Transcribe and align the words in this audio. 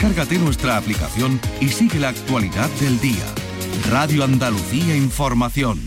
Descárgate 0.00 0.38
nuestra 0.38 0.78
aplicación 0.78 1.38
y 1.60 1.68
sigue 1.68 1.98
la 1.98 2.08
actualidad 2.08 2.70
del 2.80 2.98
día. 3.02 3.26
Radio 3.90 4.24
Andalucía 4.24 4.96
Información. 4.96 5.78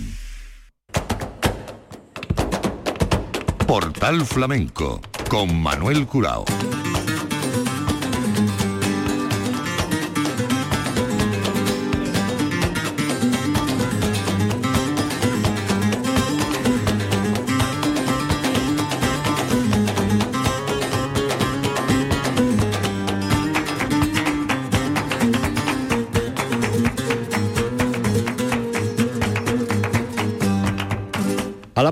Portal 3.65 4.23
Flamenco 4.23 5.01
con 5.31 5.59
Manuel 5.59 6.05
Curao. 6.05 6.45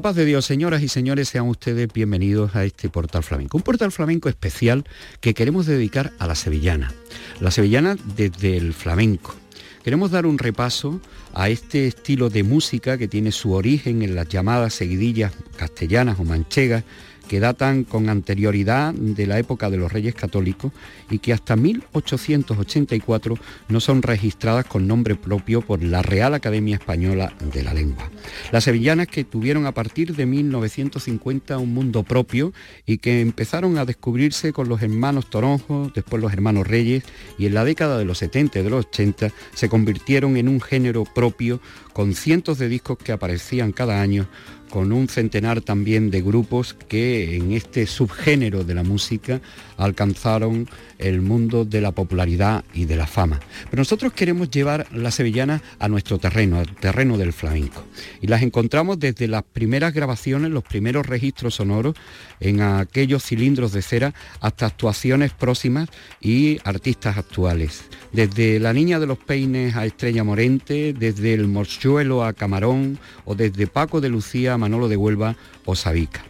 La 0.01 0.09
paz 0.09 0.15
de 0.15 0.25
Dios, 0.25 0.45
señoras 0.45 0.81
y 0.81 0.87
señores, 0.87 1.29
sean 1.29 1.47
ustedes 1.47 1.87
bienvenidos 1.93 2.55
a 2.55 2.65
este 2.65 2.89
portal 2.89 3.21
flamenco. 3.21 3.57
Un 3.57 3.61
portal 3.61 3.91
flamenco 3.91 4.29
especial 4.29 4.83
que 5.19 5.35
queremos 5.35 5.67
dedicar 5.67 6.11
a 6.17 6.25
la 6.25 6.33
sevillana. 6.33 6.91
La 7.39 7.51
sevillana 7.51 7.95
desde 8.15 8.57
el 8.57 8.73
flamenco. 8.73 9.35
Queremos 9.83 10.09
dar 10.09 10.25
un 10.25 10.39
repaso 10.39 10.99
a 11.35 11.49
este 11.49 11.85
estilo 11.85 12.31
de 12.31 12.41
música 12.41 12.97
que 12.97 13.07
tiene 13.07 13.31
su 13.31 13.51
origen 13.51 14.01
en 14.01 14.15
las 14.15 14.27
llamadas 14.27 14.73
seguidillas 14.73 15.33
castellanas 15.55 16.19
o 16.19 16.23
manchegas 16.23 16.83
que 17.31 17.39
datan 17.39 17.85
con 17.85 18.09
anterioridad 18.09 18.93
de 18.93 19.25
la 19.25 19.39
época 19.39 19.69
de 19.69 19.77
los 19.77 19.89
reyes 19.89 20.13
católicos 20.13 20.73
y 21.09 21.19
que 21.19 21.31
hasta 21.31 21.55
1884 21.55 23.37
no 23.69 23.79
son 23.79 24.01
registradas 24.01 24.65
con 24.65 24.85
nombre 24.85 25.15
propio 25.15 25.61
por 25.61 25.81
la 25.81 26.01
Real 26.01 26.33
Academia 26.33 26.75
Española 26.75 27.31
de 27.53 27.63
la 27.63 27.73
Lengua. 27.73 28.11
Las 28.51 28.65
sevillanas 28.65 29.07
que 29.07 29.23
tuvieron 29.23 29.65
a 29.65 29.71
partir 29.71 30.13
de 30.13 30.25
1950 30.25 31.57
un 31.57 31.73
mundo 31.73 32.03
propio 32.03 32.51
y 32.85 32.97
que 32.97 33.21
empezaron 33.21 33.77
a 33.77 33.85
descubrirse 33.85 34.51
con 34.51 34.67
los 34.67 34.81
hermanos 34.81 35.29
Toronjo, 35.29 35.89
después 35.95 36.21
los 36.21 36.33
hermanos 36.33 36.67
Reyes 36.67 37.05
y 37.37 37.45
en 37.45 37.53
la 37.53 37.63
década 37.63 37.97
de 37.97 38.03
los 38.03 38.17
70 38.17 38.59
y 38.59 38.63
de 38.63 38.69
los 38.69 38.87
80 38.87 39.31
se 39.53 39.69
convirtieron 39.69 40.35
en 40.35 40.49
un 40.49 40.59
género 40.59 41.05
propio 41.05 41.61
con 41.93 42.13
cientos 42.13 42.57
de 42.57 42.67
discos 42.67 42.97
que 42.97 43.13
aparecían 43.13 43.71
cada 43.71 44.01
año 44.01 44.27
con 44.71 44.91
un 44.93 45.07
centenar 45.07 45.61
también 45.61 46.09
de 46.09 46.21
grupos 46.21 46.73
que 46.73 47.35
en 47.35 47.51
este 47.51 47.85
subgénero 47.85 48.63
de 48.63 48.73
la 48.73 48.83
música 48.83 49.41
alcanzaron 49.77 50.67
el 50.97 51.21
mundo 51.21 51.65
de 51.65 51.81
la 51.81 51.91
popularidad 51.91 52.63
y 52.73 52.85
de 52.85 52.95
la 52.95 53.05
fama. 53.05 53.39
Pero 53.69 53.81
nosotros 53.81 54.13
queremos 54.13 54.49
llevar 54.49 54.87
la 54.93 55.11
sevillana 55.11 55.61
a 55.77 55.87
nuestro 55.89 56.19
terreno, 56.19 56.59
al 56.59 56.73
terreno 56.75 57.17
del 57.17 57.33
flamenco. 57.33 57.83
Y 58.21 58.27
las 58.27 58.41
encontramos 58.43 58.99
desde 58.99 59.27
las 59.27 59.43
primeras 59.43 59.93
grabaciones, 59.93 60.51
los 60.51 60.63
primeros 60.63 61.05
registros 61.05 61.55
sonoros 61.55 61.95
en 62.39 62.61
aquellos 62.61 63.23
cilindros 63.23 63.73
de 63.73 63.81
cera 63.81 64.13
hasta 64.39 64.67
actuaciones 64.67 65.33
próximas 65.33 65.89
y 66.21 66.59
artistas 66.63 67.17
actuales. 67.17 67.83
Desde 68.13 68.59
La 68.59 68.73
Niña 68.73 68.99
de 68.99 69.07
los 69.07 69.17
Peines 69.17 69.75
a 69.75 69.85
Estrella 69.85 70.23
Morente, 70.25 70.93
desde 70.93 71.33
El 71.33 71.47
Morchuelo 71.47 72.25
a 72.25 72.33
Camarón 72.33 72.99
o 73.23 73.35
desde 73.35 73.67
Paco 73.67 74.01
de 74.01 74.09
Lucía 74.09 74.53
a 74.53 74.57
Manolo 74.57 74.89
de 74.89 74.97
Huelva 74.97 75.37
o 75.63 75.75
Sabica. 75.75 76.25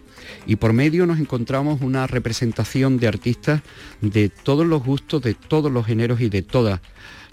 Y 0.45 0.57
por 0.57 0.73
medio 0.73 1.07
nos 1.07 1.19
encontramos 1.19 1.81
una 1.81 2.05
representación 2.05 2.97
de 2.97 3.07
artistas 3.07 3.61
de 4.01 4.29
todos 4.29 4.65
los 4.65 4.83
gustos, 4.83 5.23
de 5.23 5.33
todos 5.33 5.71
los 5.71 5.85
géneros 5.85 6.21
y 6.21 6.29
de 6.29 6.43
todas 6.43 6.81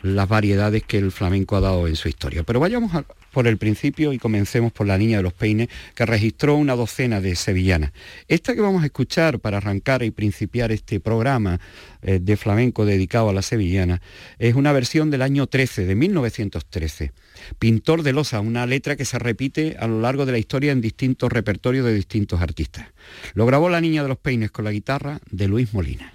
las 0.02 0.28
variedades 0.28 0.82
que 0.84 0.98
el 0.98 1.12
flamenco 1.12 1.56
ha 1.56 1.60
dado 1.60 1.88
en 1.88 1.96
su 1.96 2.08
historia. 2.08 2.42
Pero 2.42 2.60
vayamos 2.60 2.92
por 3.32 3.46
el 3.46 3.58
principio 3.58 4.12
y 4.12 4.18
comencemos 4.18 4.72
por 4.72 4.86
La 4.86 4.98
Niña 4.98 5.18
de 5.18 5.22
los 5.22 5.32
Peines, 5.32 5.68
que 5.94 6.06
registró 6.06 6.56
una 6.56 6.74
docena 6.76 7.20
de 7.20 7.36
sevillanas. 7.36 7.92
Esta 8.26 8.54
que 8.54 8.60
vamos 8.60 8.82
a 8.82 8.86
escuchar 8.86 9.38
para 9.40 9.58
arrancar 9.58 10.02
y 10.02 10.10
principiar 10.10 10.72
este 10.72 11.00
programa 11.00 11.60
eh, 12.02 12.18
de 12.20 12.36
flamenco 12.36 12.84
dedicado 12.84 13.28
a 13.28 13.32
la 13.32 13.42
sevillana 13.42 14.00
es 14.38 14.54
una 14.54 14.72
versión 14.72 15.10
del 15.10 15.22
año 15.22 15.46
13, 15.46 15.84
de 15.84 15.94
1913. 15.94 17.12
Pintor 17.58 18.02
de 18.02 18.12
losa, 18.12 18.40
una 18.40 18.66
letra 18.66 18.96
que 18.96 19.04
se 19.04 19.18
repite 19.18 19.76
a 19.78 19.86
lo 19.86 20.00
largo 20.00 20.26
de 20.26 20.32
la 20.32 20.38
historia 20.38 20.72
en 20.72 20.80
distintos 20.80 21.30
repertorios 21.30 21.84
de 21.84 21.94
distintos 21.94 22.40
artistas. 22.40 22.86
Lo 23.34 23.46
grabó 23.46 23.68
La 23.68 23.80
Niña 23.80 24.02
de 24.02 24.08
los 24.08 24.18
Peines 24.18 24.50
con 24.50 24.64
la 24.64 24.72
guitarra 24.72 25.20
de 25.30 25.48
Luis 25.48 25.72
Molina. 25.72 26.12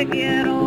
te 0.00 0.06
quiero. 0.08 0.59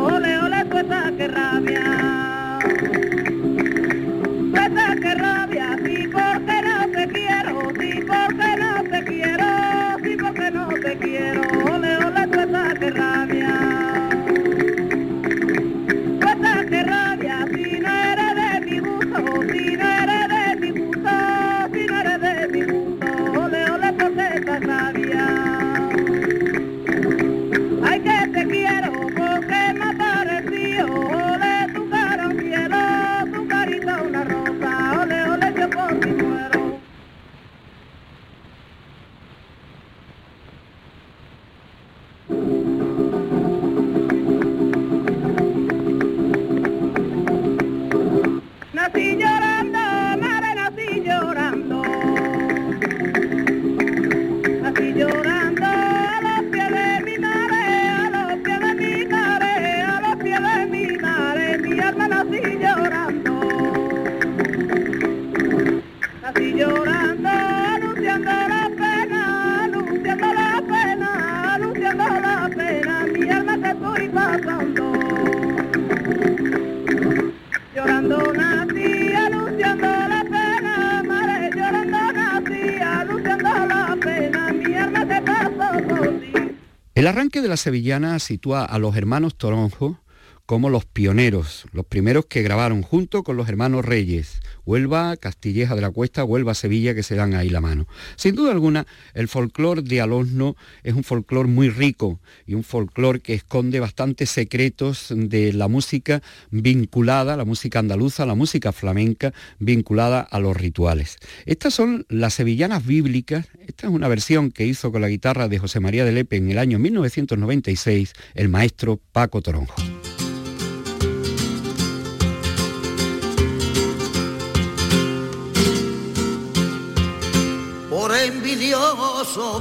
El 87.04 87.08
arranque 87.08 87.42
de 87.42 87.50
la 87.50 87.58
sevillana 87.58 88.18
sitúa 88.20 88.64
a 88.64 88.80
los 88.80 88.96
hermanos 88.96 89.36
Toronjo 89.36 90.00
como 90.46 90.70
Los 90.70 90.86
Pioneros, 90.86 91.66
los 91.74 91.86
primeros 91.86 92.28
que 92.28 92.44
grabaron 92.44 92.82
junto 92.82 93.24
con 93.24 93.36
los 93.36 93.50
hermanos 93.50 93.84
Reyes, 93.84 94.40
Huelva, 94.66 95.18
Castilleja 95.18 95.76
de 95.76 95.82
la 95.82 95.92
Cuesta, 95.92 96.24
Huelva, 96.24 96.54
Sevilla, 96.54 96.96
que 96.96 97.04
se 97.04 97.16
dan 97.16 97.34
ahí 97.34 97.50
la 97.50 97.62
mano. 97.62 97.88
Sin 98.16 98.36
duda 98.36 98.52
alguna, 98.52 98.88
el 99.14 99.28
folclore 99.28 99.82
de 99.82 100.02
Alosno 100.02 100.56
es 100.84 100.94
un 100.94 101.04
folclore 101.04 101.50
muy 101.50 101.70
rico 101.70 102.20
y 102.46 102.54
un 102.54 102.64
folclore 102.64 103.20
que 103.20 103.34
esconde 103.34 103.80
bastantes 103.80 104.30
secretos 104.30 105.08
de 105.16 105.54
la 105.54 105.68
música 105.68 106.22
vinculada, 106.52 107.38
la 107.38 107.46
música 107.46 107.80
andaluza, 107.80 108.26
la 108.26 108.36
música 108.36 108.72
flamenca, 108.72 109.34
vinculada 109.60 110.22
a 110.22 110.40
los 110.40 110.56
rituales. 110.56 111.18
Estas 111.46 111.74
son 111.74 112.06
las 112.10 112.34
sevillanas 112.34 112.86
bíblicas, 112.86 113.48
esta 113.68 113.88
es 113.88 113.94
una 113.94 114.08
versión 114.08 114.52
que 114.52 114.66
hizo 114.66 114.92
con 114.92 115.02
la 115.02 115.10
guitarra 115.10 115.48
de 115.48 115.60
José 115.60 115.80
María 115.80 116.06
de 116.06 116.12
Lepe 116.12 116.38
en 116.38 116.52
el 116.52 116.58
año 116.58 116.80
1996 116.80 118.14
el 118.36 118.50
maestro 118.50 119.00
Paco 119.12 119.42
Toronjo. 119.42 119.76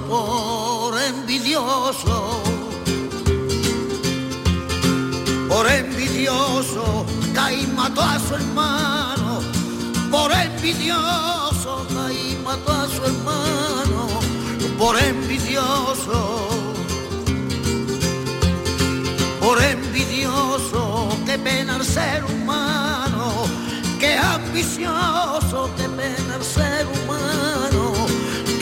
Por 0.09 1.01
envidioso, 1.01 2.43
por 5.49 5.69
envidioso, 5.69 7.05
Caín 7.35 7.75
mató 7.75 8.03
a 8.03 8.19
su 8.21 8.35
hermano, 8.35 9.41
por 10.11 10.31
envidioso, 10.33 11.87
Caín 11.93 12.45
mató 12.45 12.73
a 12.73 12.89
su 12.89 13.05
hermano, 13.05 14.09
por 14.79 14.97
envidioso, 14.99 16.49
por 19.41 19.63
envidioso, 19.63 21.09
qué 21.27 21.39
pena 21.39 21.77
el 21.77 21.85
ser 21.85 22.25
humano, 22.25 23.33
qué 23.99 24.17
ambicioso, 24.17 25.71
qué 25.77 25.89
pena 25.89 26.37
el 26.37 26.45
ser 26.45 26.87
humano 26.87 28.02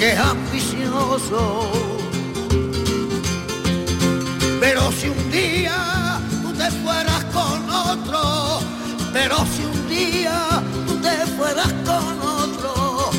que 0.00 0.16
ambicioso. 0.16 1.70
Pero 4.58 4.90
si 4.92 5.08
un 5.08 5.30
día 5.30 6.18
tú 6.42 6.52
te 6.54 6.70
fueras 6.82 7.22
con 7.36 7.68
otro, 7.68 8.60
pero 9.12 9.36
si 9.52 9.62
un 9.62 9.88
día 9.88 10.62
tú 10.86 10.94
te 11.06 11.16
fueras 11.36 11.72
con 11.84 12.18
otro, 12.42 13.10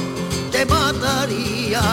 te 0.52 0.66
mataría 0.66 1.84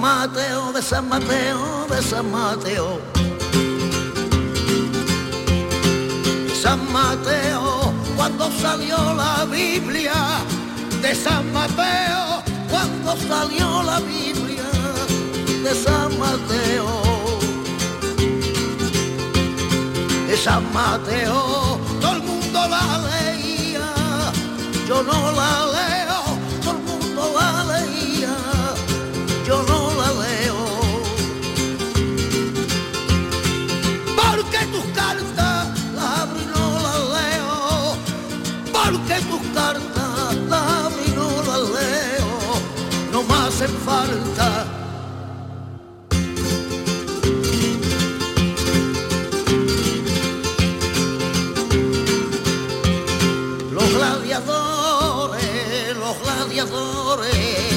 Mateo, 0.00 0.72
de 0.72 0.80
San 0.82 1.08
Mateo, 1.08 1.86
de 1.88 2.02
San 2.02 2.30
Mateo. 2.30 3.00
San 6.62 6.92
Mateo, 6.92 7.92
cuando 8.16 8.50
salió 8.60 8.96
la 9.14 9.44
Biblia, 9.44 10.14
de 11.02 11.14
San 11.14 11.52
Mateo, 11.52 12.42
cuando 12.70 13.16
salió 13.16 13.82
la 13.82 13.98
Biblia, 14.00 14.70
de 15.64 15.74
San 15.74 16.18
Mateo. 16.18 17.02
De 20.28 20.36
San 20.36 20.72
Mateo, 20.72 21.78
todo 22.00 22.12
el 22.12 22.22
mundo 22.22 22.68
la 22.68 22.98
leía, 23.10 23.90
yo 24.86 25.02
no 25.02 25.32
la 25.32 25.66
leo, 25.72 25.77
No 43.58 43.64
me 43.64 43.70
hacen 43.70 43.80
falta. 43.80 44.66
Los 53.72 53.88
gladiadores, 53.94 55.36
los 55.96 56.16
gladiadores 56.22 57.68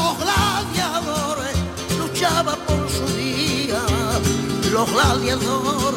los 0.00 0.18
gladiadores 0.18 1.54
luchaban 1.98 2.58
por 2.66 2.88
su 2.88 3.06
día, 3.16 3.80
los 4.72 4.90
gladiadores, 4.90 5.89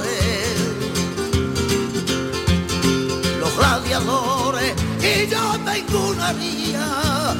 y 3.93 5.27
yo 5.29 5.59
tengo 5.65 6.09
una 6.09 6.29
haría 6.29 7.35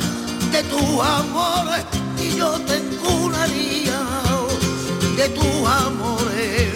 de 0.52 0.64
tu 0.64 1.02
amores, 1.02 1.84
y 2.22 2.38
yo 2.38 2.52
tengo 2.62 3.26
una 3.26 3.44
haría 3.44 4.00
de 5.18 5.30
tu 5.30 5.68
amores. 5.68 6.74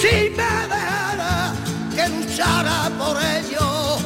Si 0.00 0.30
me 0.30 0.52
dejara 0.72 1.52
que 1.94 2.08
luchara 2.08 2.90
por 2.98 3.16
ello, 3.22 3.98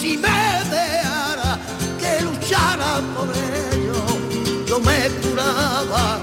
si 0.00 0.16
me 0.16 0.64
dejara 0.70 1.58
que 2.00 2.24
luchara 2.24 3.02
por 3.14 3.28
ello, 3.28 4.66
yo 4.66 4.80
me 4.80 5.10
curaba. 5.20 6.18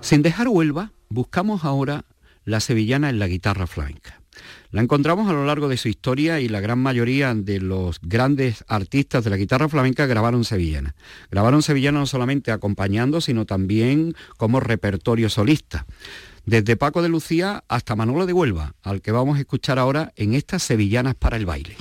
Sin 0.00 0.22
dejar 0.22 0.48
Huelva, 0.48 0.90
buscamos 1.08 1.64
ahora 1.64 2.04
la 2.44 2.58
sevillana 2.58 3.10
en 3.10 3.20
la 3.20 3.28
guitarra 3.28 3.68
flamenca. 3.68 4.25
La 4.76 4.82
encontramos 4.82 5.26
a 5.30 5.32
lo 5.32 5.46
largo 5.46 5.68
de 5.70 5.78
su 5.78 5.88
historia 5.88 6.38
y 6.38 6.50
la 6.50 6.60
gran 6.60 6.78
mayoría 6.78 7.34
de 7.34 7.60
los 7.60 7.98
grandes 8.02 8.62
artistas 8.68 9.24
de 9.24 9.30
la 9.30 9.38
guitarra 9.38 9.70
flamenca 9.70 10.04
grabaron 10.04 10.44
sevillana. 10.44 10.94
Grabaron 11.30 11.62
sevillana 11.62 12.00
no 12.00 12.04
solamente 12.04 12.52
acompañando, 12.52 13.22
sino 13.22 13.46
también 13.46 14.14
como 14.36 14.60
repertorio 14.60 15.30
solista. 15.30 15.86
Desde 16.44 16.76
Paco 16.76 17.00
de 17.00 17.08
Lucía 17.08 17.64
hasta 17.68 17.96
Manolo 17.96 18.26
de 18.26 18.34
Huelva, 18.34 18.74
al 18.82 19.00
que 19.00 19.12
vamos 19.12 19.38
a 19.38 19.40
escuchar 19.40 19.78
ahora 19.78 20.12
en 20.14 20.34
estas 20.34 20.62
sevillanas 20.62 21.14
para 21.14 21.38
el 21.38 21.46
baile. 21.46 21.74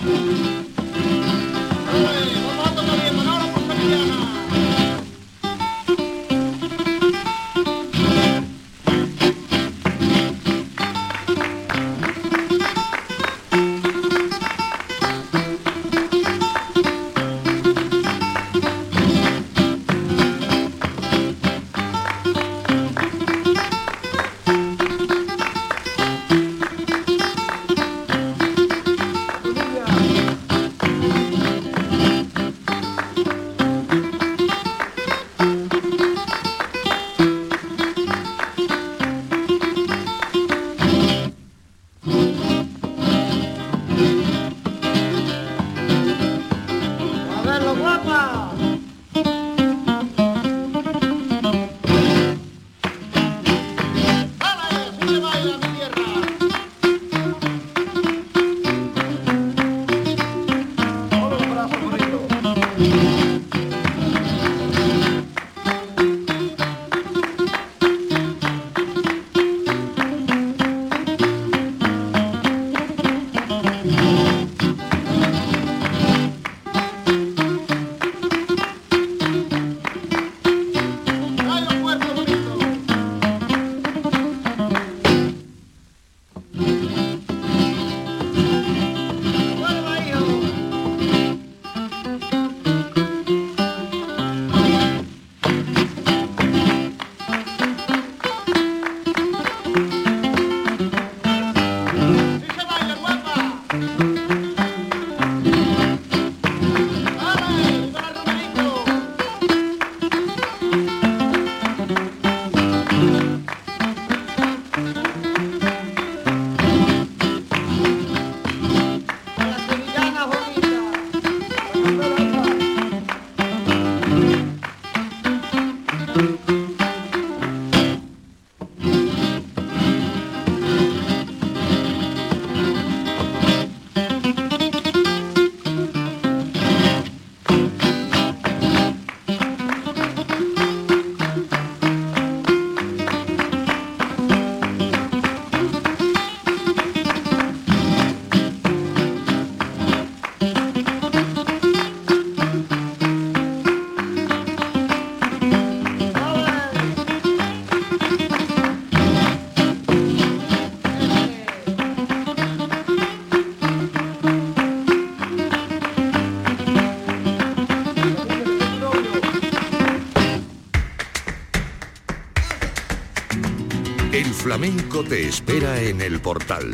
Flamenco 174.45 175.03
te 175.03 175.27
espera 175.27 175.81
en 175.81 176.01
el 176.01 176.21
portal. 176.21 176.71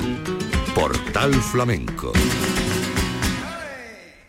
Portal 0.75 1.33
Flamenco. 1.33 2.11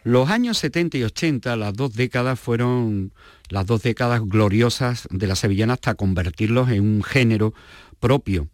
Los 0.04 0.30
años 0.30 0.58
70 0.58 0.98
y 0.98 1.02
80, 1.02 1.56
las 1.56 1.74
dos 1.74 1.92
décadas 1.94 2.38
fueron 2.38 3.12
las 3.48 3.66
dos 3.66 3.82
décadas 3.82 4.20
gloriosas 4.24 5.08
de 5.10 5.26
la 5.26 5.34
sevillana 5.34 5.72
hasta 5.72 5.96
convertirlos 5.96 6.70
en 6.70 6.82
un 6.84 7.02
género 7.02 7.52
propio. 7.98 8.46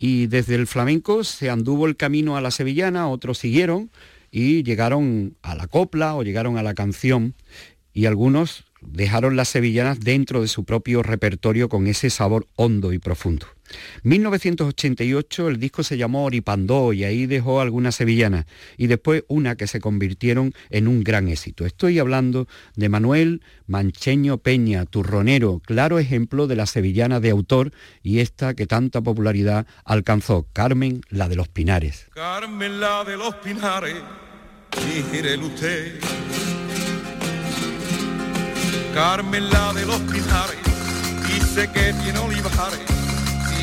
Y 0.00 0.26
desde 0.26 0.56
el 0.56 0.66
flamenco 0.66 1.22
se 1.22 1.48
anduvo 1.48 1.86
el 1.86 1.96
camino 1.96 2.36
a 2.36 2.40
la 2.40 2.50
sevillana, 2.50 3.08
otros 3.08 3.38
siguieron 3.38 3.92
y 4.32 4.64
llegaron 4.64 5.36
a 5.42 5.54
la 5.54 5.68
copla 5.68 6.16
o 6.16 6.24
llegaron 6.24 6.58
a 6.58 6.64
la 6.64 6.74
canción 6.74 7.36
y 7.92 8.06
algunos 8.06 8.64
dejaron 8.80 9.36
las 9.36 9.50
sevillanas 9.50 10.00
dentro 10.00 10.42
de 10.42 10.48
su 10.48 10.64
propio 10.64 11.04
repertorio 11.04 11.68
con 11.68 11.86
ese 11.86 12.10
sabor 12.10 12.48
hondo 12.56 12.92
y 12.92 12.98
profundo. 12.98 13.46
1988 14.02 15.48
el 15.48 15.58
disco 15.58 15.82
se 15.82 15.96
llamó 15.96 16.24
Oripandó 16.24 16.92
y 16.92 17.04
ahí 17.04 17.26
dejó 17.26 17.60
algunas 17.60 17.94
sevillanas 17.94 18.46
y 18.76 18.86
después 18.86 19.24
una 19.28 19.56
que 19.56 19.66
se 19.66 19.80
convirtieron 19.80 20.52
en 20.70 20.88
un 20.88 21.02
gran 21.04 21.28
éxito. 21.28 21.66
Estoy 21.66 21.98
hablando 21.98 22.46
de 22.76 22.88
Manuel 22.88 23.42
Mancheño 23.66 24.38
Peña, 24.38 24.84
turronero, 24.86 25.60
claro 25.64 25.98
ejemplo 25.98 26.46
de 26.46 26.56
la 26.56 26.66
sevillana 26.66 27.20
de 27.20 27.30
autor 27.30 27.72
y 28.02 28.18
esta 28.18 28.54
que 28.54 28.66
tanta 28.66 29.00
popularidad 29.00 29.66
alcanzó, 29.84 30.46
Carmen 30.52 31.02
la 31.08 31.28
de 31.28 31.36
los 31.36 31.48
Pinares. 31.48 32.06
Carmen 32.14 32.80
la 32.80 33.04
de 33.04 33.16
los 33.16 33.34
Pinares, 33.36 33.96
usted. 35.42 36.00
Carmen 38.94 39.50
la 39.50 39.72
de 39.72 39.86
los 39.86 40.00
Pinares, 40.00 40.58
dice 41.26 41.70
que 41.72 41.94
tiene 42.02 42.18
olivares 42.18 43.01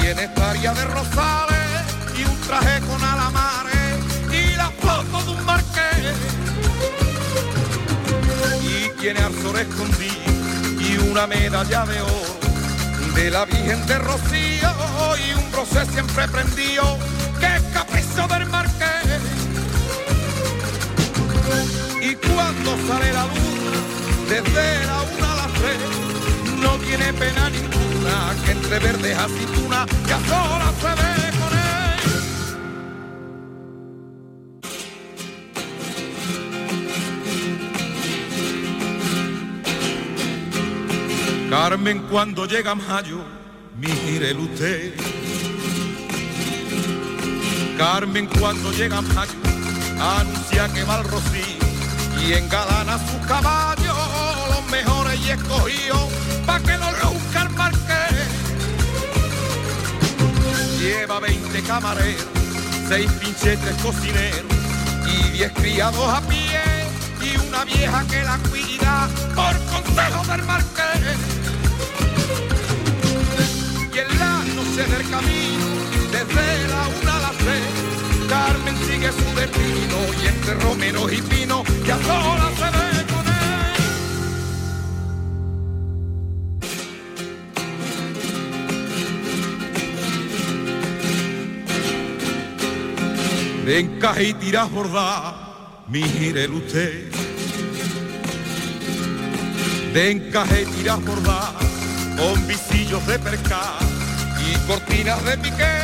tiene 0.02 0.24
estaria 0.24 0.74
de 0.74 0.86
rosales 0.86 1.82
y 2.18 2.24
un 2.24 2.42
traje 2.42 2.80
con 2.82 3.04
alamares 3.04 4.00
y 4.32 4.56
la 4.56 4.70
foto 4.72 5.24
de 5.26 5.32
un 5.32 5.46
marqués. 5.46 6.16
Y 8.64 9.00
tiene 9.00 9.20
arzor 9.20 9.60
escondido 9.60 10.14
y 10.80 10.98
una 11.10 11.28
medalla 11.28 11.86
de 11.86 12.02
oro 12.02 12.40
de 13.16 13.32
la 13.32 13.46
Virgen 13.46 13.86
de 13.88 13.98
Rocío 14.00 14.70
y 15.28 15.34
un 15.34 15.52
rosé 15.52 15.86
siempre 15.86 16.28
prendido 16.28 16.98
que 17.40 17.56
es 17.56 17.62
capricho 17.74 18.28
del 18.28 18.46
marqués. 18.48 19.22
Y 22.02 22.16
cuando 22.16 22.78
sale 22.88 23.14
la 23.14 23.26
luna 23.26 23.50
desde 24.30 24.86
la 24.86 25.02
una 25.02 25.34
a 25.34 25.36
las 25.36 25.54
tres 25.54 26.60
no 26.62 26.78
tiene 26.78 27.14
pena 27.14 27.50
ninguna 27.50 27.79
que 28.46 28.52
entre 28.52 28.80
verdes 28.80 29.18
aceituna 29.18 29.86
que 30.06 30.14
a 30.14 30.20
solas 30.20 30.74
se 30.82 30.88
ve 30.88 31.32
con 31.40 31.52
él. 31.58 31.70
Carmen 41.50 42.00
cuando 42.10 42.46
llega 42.46 42.76
mayo, 42.76 43.26
mire 43.78 44.34
usted. 44.34 44.94
Carmen 47.78 48.28
cuando 48.40 48.72
llega 48.72 49.02
mayo, 49.02 49.32
anuncia 50.00 50.68
que 50.74 50.84
va 50.84 50.96
al 50.96 51.04
rocío 51.06 51.60
y 52.22 52.34
engalana 52.34 52.98
sus 52.98 53.26
caballos, 53.28 53.98
los 54.50 54.66
mejores 54.70 55.20
y 55.26 55.32
escogidos, 55.32 56.10
pa' 56.46 56.60
que 56.60 56.78
los 56.78 57.00
Lleva 60.80 61.20
20 61.20 61.62
camareros, 61.64 62.26
6 62.88 63.12
pinchetes 63.20 63.76
cocineros 63.84 64.46
y 65.06 65.32
10 65.32 65.52
criados 65.52 66.08
a 66.08 66.22
pie 66.22 66.62
y 67.22 67.38
una 67.48 67.66
vieja 67.66 68.06
que 68.08 68.24
la 68.24 68.38
cuida 68.50 69.10
por 69.36 69.58
consejo 69.66 70.24
del 70.32 70.44
marqués. 70.44 71.18
Y 73.94 73.98
en 74.00 74.20
la 74.20 74.44
noche 74.56 74.84
del 74.86 75.10
camino, 75.10 75.66
desde 76.14 76.68
la 76.70 76.88
una 77.02 77.16
a 77.18 77.20
las 77.20 77.38
tres, 77.40 77.64
Carmen 78.30 78.78
sigue 78.88 79.12
su 79.12 79.36
destino 79.36 79.98
y 80.24 80.28
entre 80.28 80.54
romeros 80.54 81.12
y 81.12 81.22
pinos 81.24 81.68
ya 81.86 81.98
sola 81.98 82.52
se 82.56 82.78
ve 82.78 82.89
de 93.70 93.82
encaje 93.82 94.30
y 94.30 94.34
tira 94.34 94.64
bordar, 94.64 95.36
mire 95.90 96.48
usted. 96.48 97.12
De 99.94 100.10
encaje 100.10 100.64
y 100.64 100.66
tira 100.66 100.96
bordar, 100.96 101.54
con 102.18 102.48
visillos 102.48 103.06
de 103.06 103.20
percal 103.20 103.78
y 104.44 104.58
cortinas 104.68 105.24
de 105.24 105.38
piqué, 105.38 105.78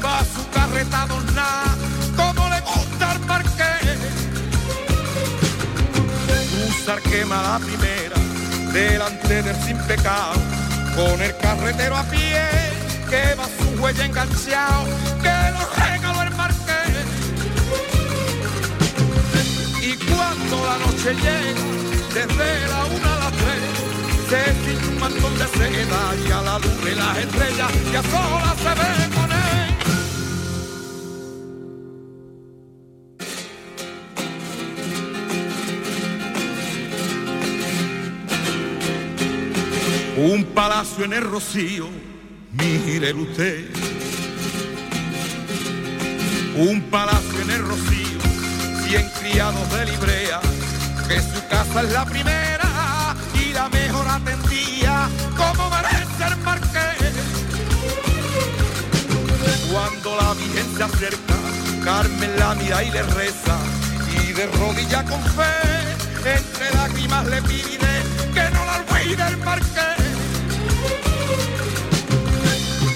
va 0.00 0.22
su 0.32 0.48
carreta 0.50 1.02
adornada, 1.02 1.74
como 2.16 2.48
le 2.50 2.60
gusta 2.60 3.10
al 3.10 3.20
marqués. 3.26 3.98
Usar 6.68 7.00
quema 7.00 7.42
la 7.42 7.58
primera, 7.58 8.72
delante 8.72 9.42
del 9.42 9.56
sin 9.64 9.78
pecado, 9.88 10.34
con 10.94 11.20
el 11.20 11.36
carretero 11.38 11.96
a 11.96 12.04
pie, 12.04 12.46
que 13.10 13.34
va 13.34 13.46
su 13.58 13.82
huella 13.82 14.04
enganchado, 14.04 14.84
que 15.20 15.36
lo 15.50 15.84
regaló 15.84 16.22
el 16.22 16.30
marqués. 16.36 16.47
Cuando 20.28 20.56
la 20.66 20.78
noche 20.78 21.14
llega, 21.14 21.62
desde 22.14 22.68
la 22.68 22.84
una 22.84 23.14
a 23.14 23.18
las 23.18 23.32
tres, 23.32 23.62
se 24.28 24.40
tiene 24.64 24.86
un 24.88 25.00
mantón 25.00 25.38
de 25.38 25.46
seda 25.46 26.14
y 26.26 26.30
a 26.30 26.42
la 26.42 26.58
luz 26.58 26.84
de 26.84 26.94
las 26.94 27.18
estrellas 27.18 27.72
que 27.90 27.96
a 27.96 28.02
solas 28.02 28.56
se 28.58 28.68
ve 28.80 28.92
con 29.14 29.32
él. 29.32 29.38
Un 40.16 40.44
palacio 40.46 41.04
en 41.04 41.12
el 41.12 41.22
rocío, 41.22 41.88
mire 42.52 43.12
usted. 43.14 43.70
Un 46.56 46.82
palacio 46.90 47.40
en 47.40 47.50
el 47.50 47.62
rocío 47.62 48.07
bien 48.88 49.10
criados 49.20 49.70
de 49.70 49.84
librea, 49.84 50.40
que 51.08 51.20
su 51.20 51.46
casa 51.48 51.82
es 51.82 51.92
la 51.92 52.06
primera 52.06 53.14
y 53.34 53.52
la 53.52 53.68
mejor 53.68 54.08
atendía, 54.08 55.08
como 55.36 55.68
merece 55.68 56.24
el 56.26 56.36
marqués. 56.38 57.12
Cuando 59.70 60.16
la 60.16 60.32
Virgen 60.32 60.76
se 60.76 60.82
acerca, 60.84 61.34
Carmen 61.84 62.38
la 62.38 62.54
mira 62.54 62.82
y 62.82 62.90
le 62.90 63.02
reza, 63.02 63.58
y 64.22 64.32
de 64.32 64.46
rodilla 64.46 65.04
con 65.04 65.22
fe, 65.36 65.56
entre 66.24 66.70
lágrimas 66.74 67.26
le 67.26 67.42
pide 67.42 67.92
que 68.32 68.50
no 68.54 68.64
la 68.64 68.76
olvide 68.80 69.26
el 69.28 69.36
marqués. 69.38 69.98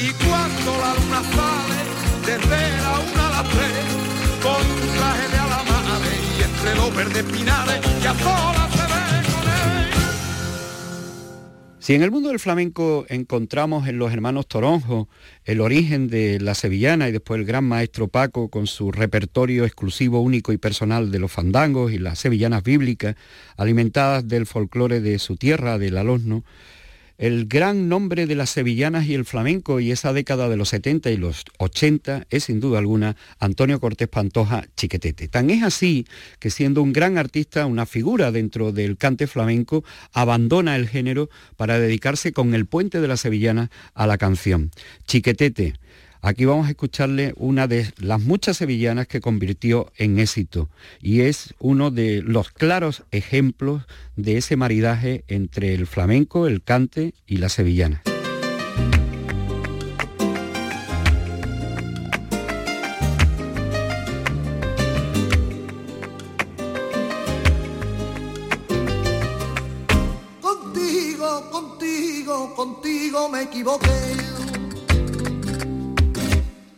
Y 0.01 0.11
cuando 0.25 0.71
la 0.85 0.95
luna 0.95 1.23
sale, 1.37 1.81
desde 2.25 2.83
la 2.83 2.99
una 2.99 3.27
a 3.29 3.31
las 3.31 3.49
tres, 3.51 4.03
con 4.43 4.63
su 4.63 4.87
traje 4.97 5.29
de 5.29 5.43
si 11.83 11.95
en 11.95 12.03
el 12.03 12.13
mundo 12.13 12.29
del 12.29 12.39
flamenco 12.39 13.07
encontramos 13.09 13.89
en 13.89 13.99
los 13.99 14.13
hermanos 14.13 14.47
Toronjo 14.47 15.09
el 15.45 15.61
origen 15.61 16.07
de 16.07 16.39
la 16.39 16.55
sevillana 16.55 17.09
y 17.09 17.13
después 17.13 17.41
el 17.41 17.45
gran 17.45 17.65
maestro 17.65 18.07
Paco 18.07 18.51
con 18.51 18.69
su 18.69 18.93
repertorio 18.93 19.65
exclusivo, 19.65 20.21
único 20.21 20.53
y 20.53 20.59
personal 20.59 21.11
de 21.11 21.19
los 21.19 21.33
fandangos 21.33 21.91
y 21.91 21.99
las 21.99 22.21
sevillanas 22.21 22.63
bíblicas, 22.63 23.17
alimentadas 23.57 24.29
del 24.29 24.47
folclore 24.47 25.01
de 25.01 25.19
su 25.19 25.37
tierra, 25.37 25.77
del 25.77 25.99
alosno, 25.99 26.45
el 27.19 27.47
gran 27.47 27.89
nombre 27.89 28.27
de 28.27 28.35
las 28.35 28.51
sevillanas 28.51 29.07
y 29.07 29.15
el 29.15 29.25
flamenco 29.25 29.81
y 29.81 29.91
esa 29.91 30.13
década 30.13 30.49
de 30.49 30.57
los 30.57 30.71
70 30.71 31.11
y 31.11 31.17
los 31.17 31.45
80 31.59 32.27
es 32.31 32.45
sin 32.45 32.61
duda 32.61 32.79
alguna 32.79 33.17
Antonio 33.39 33.81
Cortés 33.81 34.09
Pantoja 34.09 34.65
Chiquetete. 34.77 35.29
Tan 35.29 35.51
es 35.51 35.63
así 35.63 36.07
que 36.39 36.51
siendo 36.51 36.83
un 36.83 36.93
gran 36.93 37.19
artista, 37.19 37.67
una 37.67 37.87
figura 37.87 38.33
dentro 38.33 38.73
del 38.73 38.97
cante 38.97 39.27
flamenco, 39.27 39.85
abandona 40.13 40.77
el 40.77 40.89
género 40.89 41.31
para 41.57 41.79
dedicarse 41.79 42.33
con 42.33 42.55
el 42.55 42.67
puente 42.67 43.01
de 43.01 43.09
la 43.09 43.17
sevillana 43.17 43.71
a 43.95 44.07
la 44.07 44.19
canción. 44.19 44.71
Chiquetete, 45.07 45.75
Aquí 46.25 46.45
vamos 46.45 46.69
a 46.69 46.71
escucharle 46.71 47.35
una 47.37 47.67
de 47.67 47.93
las 47.99 48.21
muchas 48.21 48.59
sevillanas 48.59 49.09
que 49.09 49.21
convirtió 49.21 49.91
en 49.97 50.21
éxito 50.21 50.69
y 51.01 51.23
es 51.23 51.53
uno 51.59 51.91
de 51.91 52.23
los 52.23 52.53
claros 52.53 53.03
ejemplos 53.11 53.83
de 54.15 54.37
ese 54.37 54.55
maridaje 54.55 55.25
entre 55.27 55.75
el 55.75 55.89
flamenco, 55.89 56.47
el 56.47 56.63
cante 56.63 57.13
y 57.27 57.39
la 57.39 57.49
sevillana. 57.49 58.03
Contigo, 70.41 71.51
contigo, 71.51 72.55
contigo 72.55 73.29
me 73.29 73.43
equivoqué. 73.43 74.32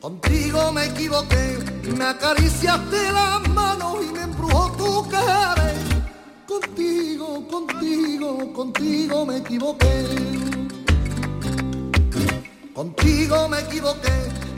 Contigo 0.04 0.70
me 0.70 0.84
equivoqué, 0.84 1.58
me 1.96 2.04
acariciaste 2.04 3.10
las 3.10 3.48
manos 3.48 4.04
y 4.06 4.12
me 4.12 4.24
embrujó 4.24 4.70
tu 4.72 5.08
cara. 5.08 5.72
Contigo, 6.46 7.48
contigo, 7.48 8.52
contigo 8.52 9.24
me 9.24 9.38
equivoqué. 9.38 10.04
Contigo 12.74 13.48
me 13.48 13.60
equivoqué, 13.60 14.12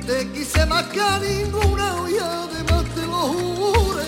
te 0.05 0.33
quise 0.33 0.67
más 0.67 0.83
que 0.87 1.01
a 1.01 1.21
ninguna 1.21 1.95
y 2.11 2.19
además 2.19 2.85
te 2.97 3.07
lo 3.07 3.21
juré. 3.39 4.07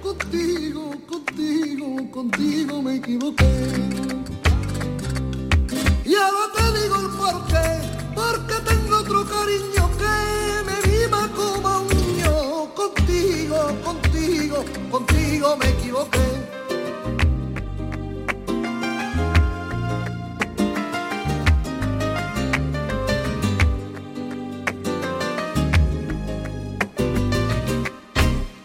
Contigo, 0.00 0.92
contigo, 1.08 2.10
contigo 2.12 2.82
me 2.82 2.94
equivoqué. 2.94 3.72
Y 6.04 6.14
ahora 6.14 6.46
te 6.54 6.80
digo 6.80 6.96
el 7.00 7.08
porqué, 7.18 7.68
porque 8.14 8.54
tengo 8.70 8.98
otro 8.98 9.26
cariño 9.26 9.90
que 9.98 10.35
Contigo, 12.86 13.58
contigo, 13.82 14.64
contigo 14.90 15.56
me 15.56 15.68
equivoqué. 15.70 16.18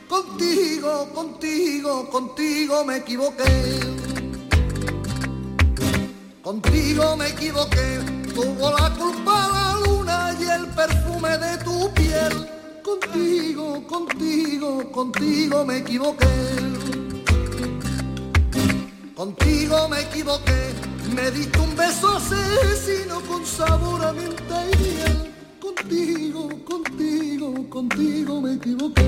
Contigo, 0.08 1.10
contigo, 1.16 2.10
contigo 2.12 2.86
me 2.86 2.98
equivoqué. 2.98 3.80
Contigo 6.44 7.18
me 7.18 7.28
equivoqué, 7.28 8.00
tuvo 8.36 8.72
la 8.72 8.94
culpa 8.94 9.48
la 9.48 9.80
luna 9.84 10.36
y 10.40 10.44
el 10.44 10.68
perfume 10.68 11.38
de 11.40 11.58
tu 11.64 11.92
piel. 11.96 12.61
Contigo, 13.12 13.84
contigo, 13.88 14.90
contigo 14.90 15.66
me 15.66 15.80
equivoqué. 15.80 16.28
Contigo 19.14 19.90
me 19.90 20.00
equivoqué, 20.00 20.74
me 21.14 21.30
diste 21.32 21.60
un 21.60 21.76
beso 21.76 22.16
asesino 22.16 23.20
con 23.28 23.46
sabor 23.46 24.06
a 24.06 24.14
miel. 24.14 24.34
Contigo, 25.60 26.48
contigo, 26.64 27.70
contigo 27.70 28.40
me 28.40 28.54
equivoqué. 28.54 29.04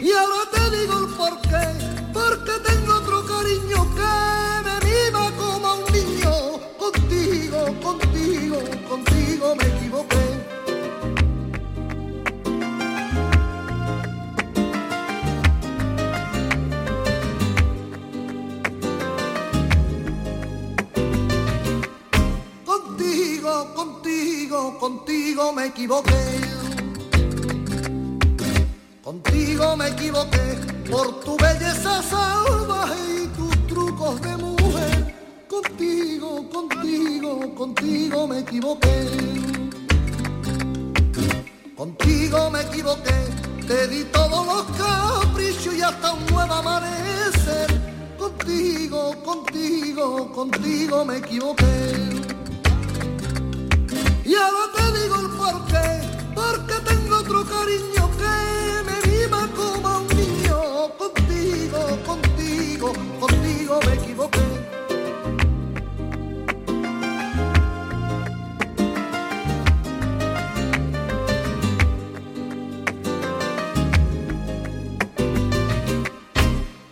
Y 0.00 0.12
ahora 0.12 0.50
te 0.52 0.76
digo 0.76 0.98
el 1.00 1.06
porqué, 1.16 1.66
porque 2.12 2.52
tengo 2.64 2.94
otro 2.94 3.26
cariño 3.26 3.92
que 3.96 4.39
me 25.60 25.66
equivoqué. 25.66 26.22
Contigo 29.02 29.76
me 29.76 29.88
equivoqué 29.88 30.46
por 30.90 31.20
tu 31.20 31.36
belleza 31.36 32.02
salvaje 32.02 33.00
y 33.22 33.26
tus 33.36 33.66
trucos 33.66 34.22
de 34.22 34.36
mujer. 34.38 35.14
Contigo, 35.48 36.48
contigo, 36.48 37.54
contigo 37.54 38.26
me 38.26 38.38
equivoqué. 38.38 38.96
Contigo 41.76 42.50
me 42.50 42.60
equivoqué, 42.62 43.18
te 43.66 43.86
di 43.88 44.04
todos 44.04 44.46
los 44.46 44.64
caprichos 44.78 45.74
y 45.74 45.82
hasta 45.82 46.12
un 46.12 46.24
nuevo 46.26 46.54
amanecer. 46.54 47.68
Contigo, 48.18 49.14
contigo, 49.22 50.32
contigo 50.32 51.04
me 51.04 51.18
equivoqué. 51.18 52.20
Y 54.24 54.34
ahora 54.36 54.69
porqué, 55.50 56.00
porque 56.34 56.74
tengo 56.84 57.16
otro 57.16 57.44
cariño 57.44 58.10
que 58.20 58.34
me 58.86 58.96
viva 59.10 59.48
como 59.56 59.98
un 59.98 60.06
niño. 60.08 60.58
Contigo, 60.98 61.80
contigo, 62.06 62.92
contigo 63.20 63.80
me 63.86 63.94
equivoqué. 63.94 64.46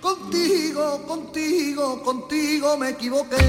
Contigo, 0.00 1.06
contigo, 1.06 2.02
contigo 2.02 2.76
me 2.78 2.88
equivoqué. 2.90 3.46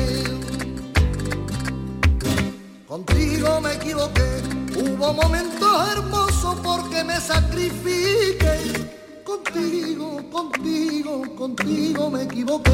Contigo 2.88 3.62
me 3.62 3.74
equivoqué, 3.74 4.42
hubo 4.80 5.14
momentos 5.14 5.90
hermosos 5.92 6.56
porque 6.64 7.04
me 7.04 7.20
sacrifiqué. 7.20 8.90
Contigo, 9.24 10.22
contigo, 10.32 11.24
contigo 11.36 12.10
me 12.10 12.24
equivoqué. 12.24 12.72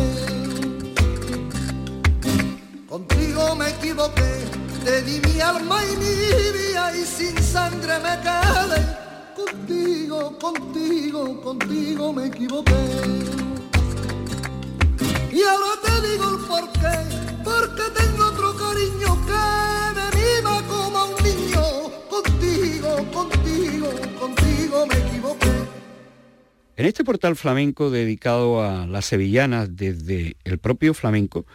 Contigo 2.88 3.56
me 3.56 3.70
equivoqué, 3.70 4.46
te 4.86 5.02
di 5.02 5.20
mi 5.20 5.42
alma 5.42 5.84
y 5.84 5.98
mi 5.98 6.14
vida 6.58 6.96
y 6.96 7.06
sin 7.06 7.38
sangre 7.44 8.00
me 8.00 8.18
quedé. 8.22 8.82
Contigo, 9.36 10.38
contigo, 10.40 11.42
contigo 11.42 12.14
me 12.14 12.28
equivoqué. 12.28 12.74
Y 15.32 15.44
ahora 15.44 15.74
te 15.84 16.08
digo 16.08 16.30
el 16.30 16.38
porqué, 16.46 16.98
porque 17.44 17.84
tengo 18.00 18.26
otro 18.28 18.56
cariño 18.56 19.26
que 19.26 19.95
En 26.78 26.86
este 26.86 27.06
portal 27.06 27.38
flamenco 27.38 27.90
dedicado 27.90 28.62
a 28.62 28.86
las 28.86 29.06
sevillanas 29.06 29.78
desde 29.78 30.36
el 30.44 30.58
propio 30.58 30.94
flamenco, 30.94 31.46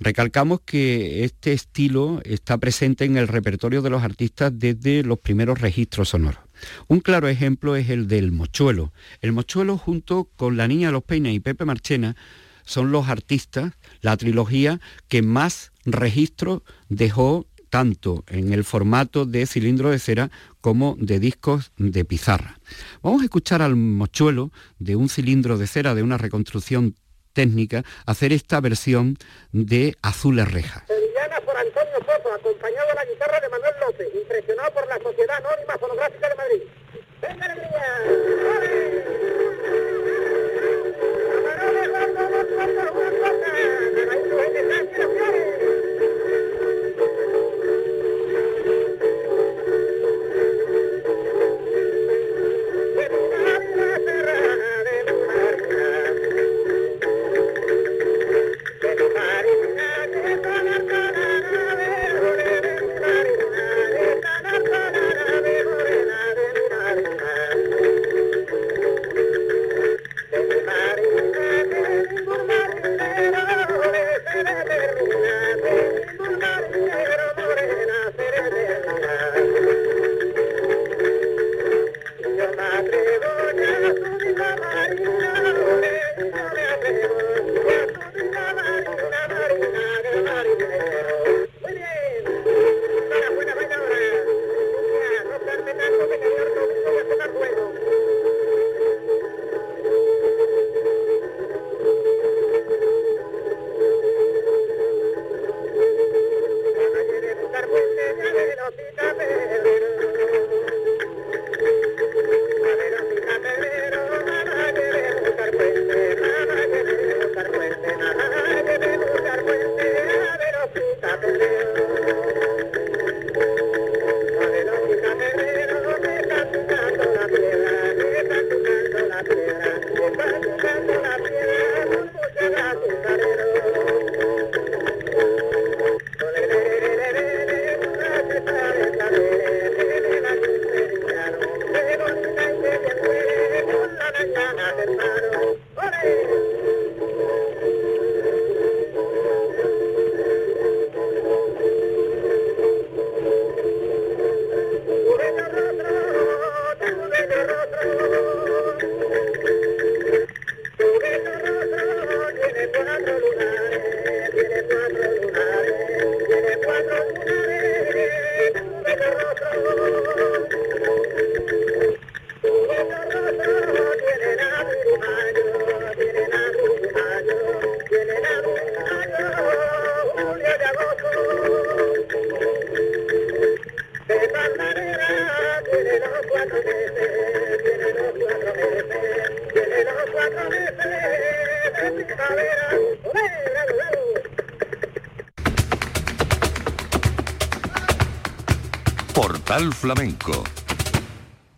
recalcamos 0.00 0.60
que 0.64 1.22
este 1.22 1.52
estilo 1.52 2.20
está 2.24 2.58
presente 2.58 3.04
en 3.04 3.16
el 3.16 3.28
repertorio 3.28 3.80
de 3.80 3.90
los 3.90 4.02
artistas 4.02 4.52
desde 4.52 5.04
los 5.04 5.20
primeros 5.20 5.60
registros 5.60 6.08
sonoros. 6.08 6.40
Un 6.88 6.98
claro 6.98 7.28
ejemplo 7.28 7.76
es 7.76 7.90
el 7.90 8.08
del 8.08 8.32
mochuelo. 8.32 8.92
El 9.20 9.32
mochuelo 9.32 9.78
junto 9.78 10.28
con 10.34 10.56
La 10.56 10.66
Niña 10.66 10.88
de 10.88 10.94
los 10.94 11.04
Peines 11.04 11.32
y 11.32 11.38
Pepe 11.38 11.64
Marchena 11.64 12.16
son 12.64 12.90
los 12.90 13.06
artistas, 13.06 13.74
la 14.00 14.16
trilogía 14.16 14.80
que 15.06 15.22
más 15.22 15.70
registros 15.84 16.62
dejó 16.88 17.46
tanto 17.70 18.24
en 18.28 18.52
el 18.52 18.64
formato 18.64 19.24
de 19.26 19.46
cilindro 19.46 19.90
de 19.90 19.98
cera 19.98 20.30
como 20.60 20.96
de 20.98 21.20
discos 21.20 21.72
de 21.76 22.04
pizarra. 22.04 22.58
Vamos 23.02 23.22
a 23.22 23.24
escuchar 23.24 23.62
al 23.62 23.76
mochuelo 23.76 24.50
de 24.78 24.96
un 24.96 25.08
cilindro 25.08 25.58
de 25.58 25.66
cera, 25.66 25.94
de 25.94 26.02
una 26.02 26.18
reconstrucción 26.18 26.94
técnica, 27.32 27.84
hacer 28.06 28.32
esta 28.32 28.60
versión 28.60 29.18
de 29.52 29.96
Azules 30.02 30.50
Rejas. 30.50 30.84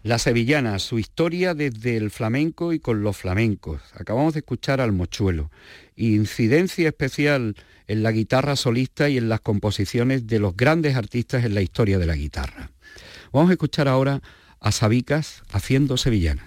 La 0.02 0.18
sevillana, 0.18 0.78
su 0.78 0.98
historia 0.98 1.54
desde 1.54 1.96
el 1.96 2.10
flamenco 2.10 2.72
y 2.72 2.78
con 2.78 3.02
los 3.02 3.16
flamencos. 3.16 3.82
Acabamos 3.94 4.34
de 4.34 4.40
escuchar 4.40 4.80
al 4.80 4.92
mochuelo. 4.92 5.50
Incidencia 5.96 6.88
especial 6.88 7.56
en 7.88 8.02
la 8.02 8.12
guitarra 8.12 8.54
solista 8.54 9.08
y 9.08 9.18
en 9.18 9.28
las 9.28 9.40
composiciones 9.40 10.26
de 10.26 10.38
los 10.38 10.56
grandes 10.56 10.94
artistas 10.94 11.44
en 11.44 11.54
la 11.54 11.62
historia 11.62 11.98
de 11.98 12.06
la 12.06 12.14
guitarra. 12.14 12.70
Vamos 13.32 13.50
a 13.50 13.54
escuchar 13.54 13.88
ahora 13.88 14.22
a 14.60 14.72
Sabicas 14.72 15.42
haciendo 15.50 15.96
sevillanas. 15.96 16.46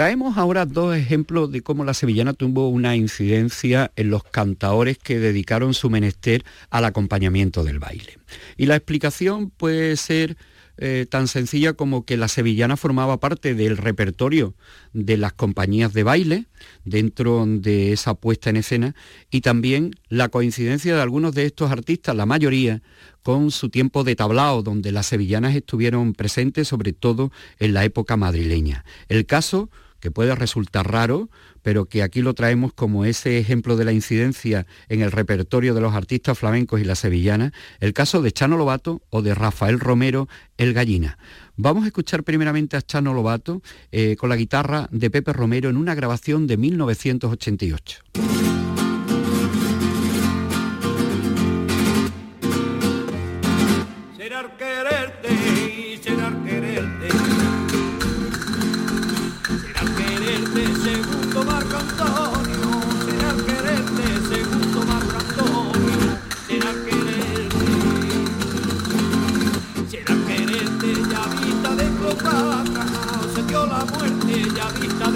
Traemos 0.00 0.38
ahora 0.38 0.64
dos 0.64 0.96
ejemplos 0.96 1.52
de 1.52 1.60
cómo 1.60 1.84
la 1.84 1.92
sevillana 1.92 2.32
tuvo 2.32 2.70
una 2.70 2.96
incidencia 2.96 3.92
en 3.96 4.08
los 4.08 4.24
cantaores 4.24 4.96
que 4.96 5.18
dedicaron 5.18 5.74
su 5.74 5.90
menester 5.90 6.42
al 6.70 6.86
acompañamiento 6.86 7.64
del 7.64 7.80
baile. 7.80 8.16
Y 8.56 8.64
la 8.64 8.76
explicación 8.76 9.50
puede 9.50 9.94
ser 9.96 10.38
eh, 10.78 11.04
tan 11.10 11.28
sencilla 11.28 11.74
como 11.74 12.06
que 12.06 12.16
la 12.16 12.28
sevillana 12.28 12.78
formaba 12.78 13.20
parte 13.20 13.54
del 13.54 13.76
repertorio 13.76 14.54
de 14.94 15.18
las 15.18 15.34
compañías 15.34 15.92
de 15.92 16.02
baile 16.02 16.46
dentro 16.86 17.44
de 17.46 17.92
esa 17.92 18.14
puesta 18.14 18.48
en 18.48 18.56
escena 18.56 18.94
y 19.30 19.42
también 19.42 19.90
la 20.08 20.30
coincidencia 20.30 20.94
de 20.94 21.02
algunos 21.02 21.34
de 21.34 21.44
estos 21.44 21.70
artistas, 21.70 22.16
la 22.16 22.24
mayoría, 22.24 22.80
con 23.22 23.50
su 23.50 23.68
tiempo 23.68 24.02
de 24.02 24.16
tablao, 24.16 24.62
donde 24.62 24.92
las 24.92 25.08
sevillanas 25.08 25.54
estuvieron 25.54 26.14
presentes 26.14 26.68
sobre 26.68 26.94
todo 26.94 27.30
en 27.58 27.74
la 27.74 27.84
época 27.84 28.16
madrileña. 28.16 28.86
El 29.10 29.26
caso 29.26 29.68
que 30.00 30.10
puede 30.10 30.34
resultar 30.34 30.90
raro, 30.90 31.28
pero 31.62 31.84
que 31.84 32.02
aquí 32.02 32.22
lo 32.22 32.34
traemos 32.34 32.72
como 32.72 33.04
ese 33.04 33.38
ejemplo 33.38 33.76
de 33.76 33.84
la 33.84 33.92
incidencia 33.92 34.66
en 34.88 35.02
el 35.02 35.12
repertorio 35.12 35.74
de 35.74 35.80
los 35.80 35.94
artistas 35.94 36.38
flamencos 36.38 36.80
y 36.80 36.84
la 36.84 36.94
sevillana, 36.94 37.52
el 37.80 37.92
caso 37.92 38.22
de 38.22 38.32
Chano 38.32 38.56
Lobato 38.56 39.02
o 39.10 39.22
de 39.22 39.34
Rafael 39.34 39.78
Romero, 39.78 40.28
el 40.56 40.72
Gallina. 40.72 41.18
Vamos 41.56 41.84
a 41.84 41.88
escuchar 41.88 42.24
primeramente 42.24 42.76
a 42.76 42.82
Chano 42.82 43.12
Lobato 43.12 43.62
eh, 43.92 44.16
con 44.16 44.30
la 44.30 44.36
guitarra 44.36 44.88
de 44.90 45.10
Pepe 45.10 45.32
Romero 45.32 45.68
en 45.68 45.76
una 45.76 45.94
grabación 45.94 46.46
de 46.46 46.56
1988. 46.56 48.69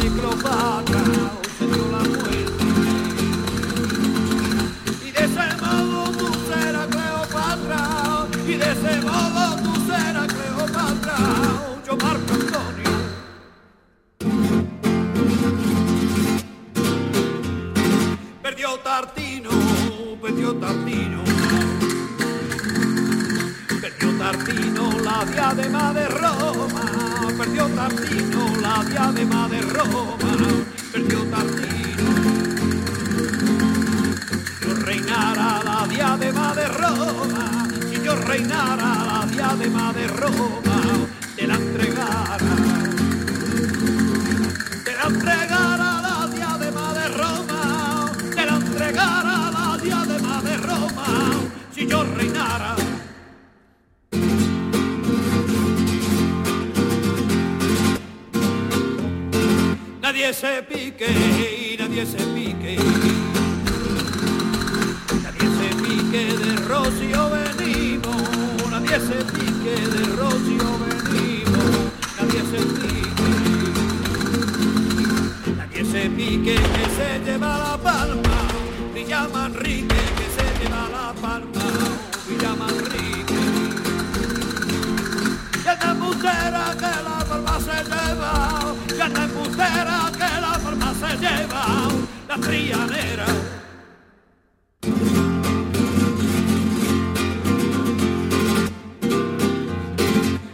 y 0.05 0.09
Y 5.07 5.11
de 5.13 5.25
ese 5.25 5.47
modo 5.61 6.11
tú 6.19 6.29
serás 6.47 6.87
Cleopatra, 6.89 7.81
y 8.47 8.55
de 8.55 8.73
ese 8.73 9.01
modo 9.01 9.57
tú 9.63 9.73
serás 9.87 10.27
Cleopatra, 10.33 11.17
yo 11.87 11.97
Marco 11.97 12.35
Antonio. 12.35 12.93
Perdió 18.43 18.79
Tartino, 18.81 19.51
perdió 20.21 20.55
Tartino, 20.57 21.25
perdió 23.81 24.19
Tartino 24.19 24.91
la 25.03 25.25
diadema 25.25 25.93
de 25.95 26.09
Roma 26.09 27.04
perdió 27.37 27.67
Tartino 27.69 28.57
la 28.61 28.85
diadema 28.85 29.49
de 29.49 29.61
Roma, 29.63 30.17
perdió 30.93 31.25
Tartino. 31.25 32.09
Si 34.59 34.67
yo 34.67 34.75
reinara 34.85 35.63
la 35.65 35.87
diadema 35.89 36.55
de 36.55 36.69
Roma, 36.69 37.69
si 37.91 38.03
yo 38.03 38.17
reinara 38.17 39.05
la 39.05 39.27
diadema 39.27 39.93
de 39.93 40.07
Roma, 40.09 41.07
te 41.37 41.47
la 41.47 41.55
entregara, 41.55 42.55
te 44.85 44.93
la 44.93 45.07
entregara 45.07 45.54
se 60.35 60.63
pique, 60.63 61.77
nadie 61.79 62.05
se 62.05 62.17
pique. 62.35 62.77
Nadie 65.23 65.49
se 65.59 65.69
pique 65.83 66.23
de 66.43 66.57
Rocío 66.67 67.31
venimos, 67.31 68.71
nadie 68.71 68.99
se 68.99 69.19
pique 69.33 69.77
de 69.95 70.03
Rocío 70.17 70.71
venimos, 70.83 71.75
nadie 72.19 72.43
se 72.51 72.61
pique. 72.81 73.29
Nadie 75.57 75.85
se 75.85 76.11
pique 76.11 76.57
que 76.57 76.85
se 76.97 77.09
lleva 77.25 77.59
la 77.59 77.79
palma, 77.79 78.39
Villa 78.93 79.29
Manrique 79.33 80.03
que 80.19 80.27
se 80.35 80.47
lleva 80.59 80.89
la 80.91 81.15
palma, 81.23 81.65
Villa 82.29 82.55
Manrique. 82.57 83.41
Te 85.63 85.87
embustera 85.87 86.75
que 86.75 86.93
la 87.09 87.25
palma 87.29 87.59
se 87.61 87.85
lleva, 87.85 88.64
palma 91.25 91.31
se 91.31 91.37
lleva, 91.37 91.89
la 92.29 92.37
trianera. 92.37 93.27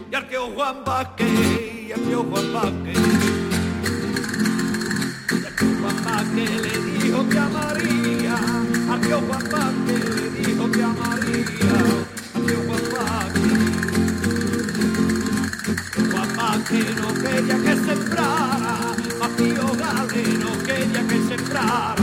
Y 0.09 0.15
al 0.15 0.27
tío 0.27 0.47
Juan 0.55 0.83
Vázquez, 0.85 1.87
y 1.87 1.91
al 1.91 2.01
tío 2.01 2.23
Juan 2.23 2.53
Vázquez. 2.53 2.97
Y 5.31 5.45
al 5.45 5.55
tío 5.55 5.69
Juan 5.81 6.05
Vázquez 6.05 6.61
le 6.61 7.03
dijo 7.03 7.29
que 7.29 7.37
a 7.37 7.49
María, 7.49 8.35
al 8.91 9.01
tío 9.01 9.19
Juan 9.21 9.49
Vázquez 9.49 10.15
le 10.15 10.29
dijo 10.29 10.71
que 10.71 10.83
a 10.83 12.10
que 21.61 22.00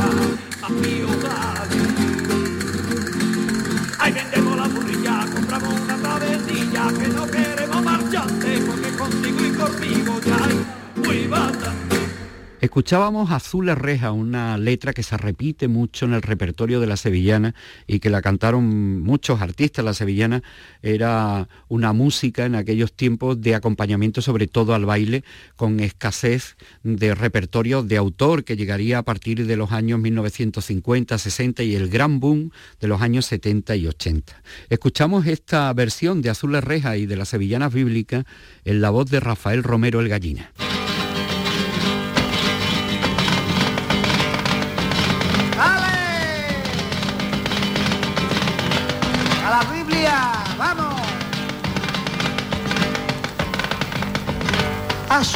Escuchábamos 12.79 13.33
Azules 13.33 13.77
Reja, 13.77 14.13
una 14.13 14.57
letra 14.57 14.93
que 14.93 15.03
se 15.03 15.17
repite 15.17 15.67
mucho 15.67 16.07
en 16.07 16.15
el 16.15 16.23
repertorio 16.23 16.79
de 16.79 16.87
la 16.87 16.97
sevillana 16.97 17.57
y 17.89 17.99
que 17.99 18.09
la 18.09 18.23
cantaron 18.23 19.03
muchos 19.03 19.41
artistas. 19.41 19.85
La 19.85 19.95
sevillana 19.95 20.45
era 20.81 21.49
una 21.67 21.93
música 21.93 22.47
en 22.47 22.55
aquellos 22.55 22.93
tiempos 22.93 23.41
de 23.41 23.57
acompañamiento 23.57 24.23
sobre 24.23 24.47
todo 24.47 24.75
al 24.77 24.85
baile, 24.85 25.25
con 25.57 25.81
escasez 25.81 26.57
de 26.85 27.17
repertorio 27.17 27.83
de 27.83 27.97
autor 27.97 28.45
que 28.45 28.57
llegaría 28.57 28.99
a 28.99 29.03
partir 29.03 29.45
de 29.45 29.57
los 29.57 29.73
años 29.73 29.99
1950, 29.99 31.19
60 31.19 31.65
y 31.65 31.75
el 31.75 31.89
gran 31.89 32.21
boom 32.21 32.53
de 32.81 32.87
los 32.87 33.03
años 33.03 33.27
70 33.27 33.75
y 33.75 33.89
80. 33.89 34.41
Escuchamos 34.71 35.27
esta 35.27 35.73
versión 35.73 36.23
de 36.23 36.31
Azules 36.31 36.63
Reja 36.63 36.97
y 36.97 37.07
de 37.07 37.17
las 37.17 37.31
sevillanas 37.31 37.75
bíblicas 37.75 38.25
en 38.65 38.81
la 38.81 38.91
voz 38.91 39.11
de 39.11 39.19
Rafael 39.19 39.65
Romero 39.65 39.99
el 39.99 40.09
Gallina. 40.09 40.53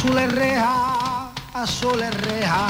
Azules 0.03 0.33
reja, 0.33 1.31
azules 1.53 2.13
reja. 2.25 2.67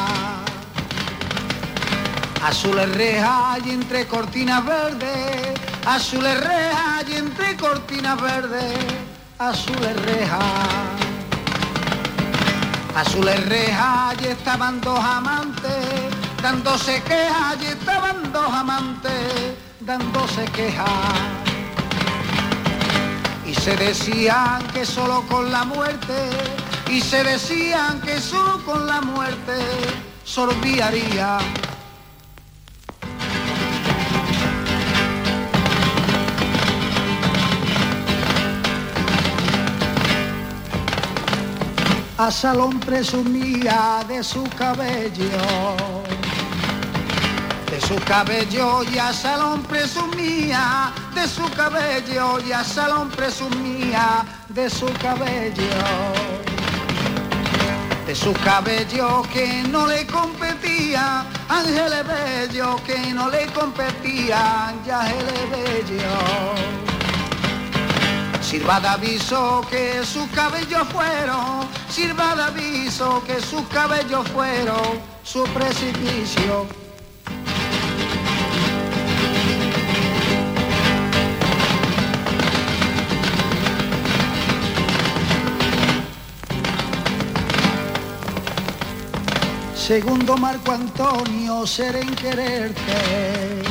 Azules 2.46 2.96
reja 2.96 3.58
y 3.66 3.70
entre 3.72 4.08
cortinas 4.08 4.64
verdes. 4.64 5.60
Azules 5.84 6.40
reja 6.40 7.02
y 7.08 7.14
entre 7.16 7.58
cortinas 7.58 8.22
verdes. 8.22 8.78
Azules 9.40 10.00
reja. 10.06 10.40
Azules 12.96 13.50
reja 13.50 14.14
y 14.22 14.26
estaban 14.26 14.80
dos 14.82 15.00
amantes 15.00 15.88
dándose 16.40 17.02
quejas 17.02 17.58
y 17.60 17.66
estaban 17.66 18.32
dos 18.32 18.54
amantes 18.54 19.56
dándose 19.80 20.46
quejas. 20.52 20.88
Y 23.44 23.56
se 23.56 23.76
decían 23.76 24.62
que 24.72 24.86
solo 24.86 25.24
con 25.28 25.52
la 25.52 25.64
muerte, 25.64 26.30
y 26.90 27.02
se 27.02 27.24
decían 27.24 28.02
que 28.02 28.20
solo 28.20 28.64
con 28.66 28.86
la 28.86 29.02
muerte 29.02 29.54
sorbiaría. 30.24 31.40
A 42.18 42.32
Salón 42.32 42.80
presumía 42.80 44.04
de 44.08 44.24
su 44.24 44.44
cabello 44.58 46.04
de 47.74 47.82
su 47.82 47.96
cabello 48.06 48.84
y 48.84 49.00
a 49.00 49.12
Salón 49.12 49.64
presumía, 49.64 50.94
de 51.16 51.28
su 51.28 51.44
cabello 51.56 52.40
y 52.48 52.52
a 52.52 52.64
Salón 52.64 53.10
presumía, 53.10 54.24
de 54.50 54.70
su 54.70 54.86
cabello. 55.02 56.53
De 58.06 58.14
su 58.14 58.34
cabello 58.34 59.24
que 59.32 59.64
no 59.70 59.88
le 59.88 60.06
competía, 60.06 61.26
Ángeles 61.48 62.04
Bello 62.06 62.76
que 62.86 63.14
no 63.14 63.30
le 63.30 63.46
competía, 63.48 64.68
Ángeles 64.68 65.50
Bello. 65.50 66.84
Sirva 68.42 68.82
de 68.82 68.88
aviso 68.90 69.66
que 69.70 70.04
sus 70.06 70.28
cabellos 70.32 70.86
fueron, 70.90 71.68
sirva 71.90 72.36
de 72.36 72.44
aviso 72.44 73.24
que 73.26 73.40
sus 73.40 73.62
cabellos 73.70 74.28
fueron 74.30 75.00
su 75.24 75.44
precipicio. 75.46 76.68
Segundo 89.94 90.36
Marco 90.38 90.72
Antonio, 90.72 91.68
ser 91.68 91.96
en 91.96 92.16
quererte. 92.16 93.62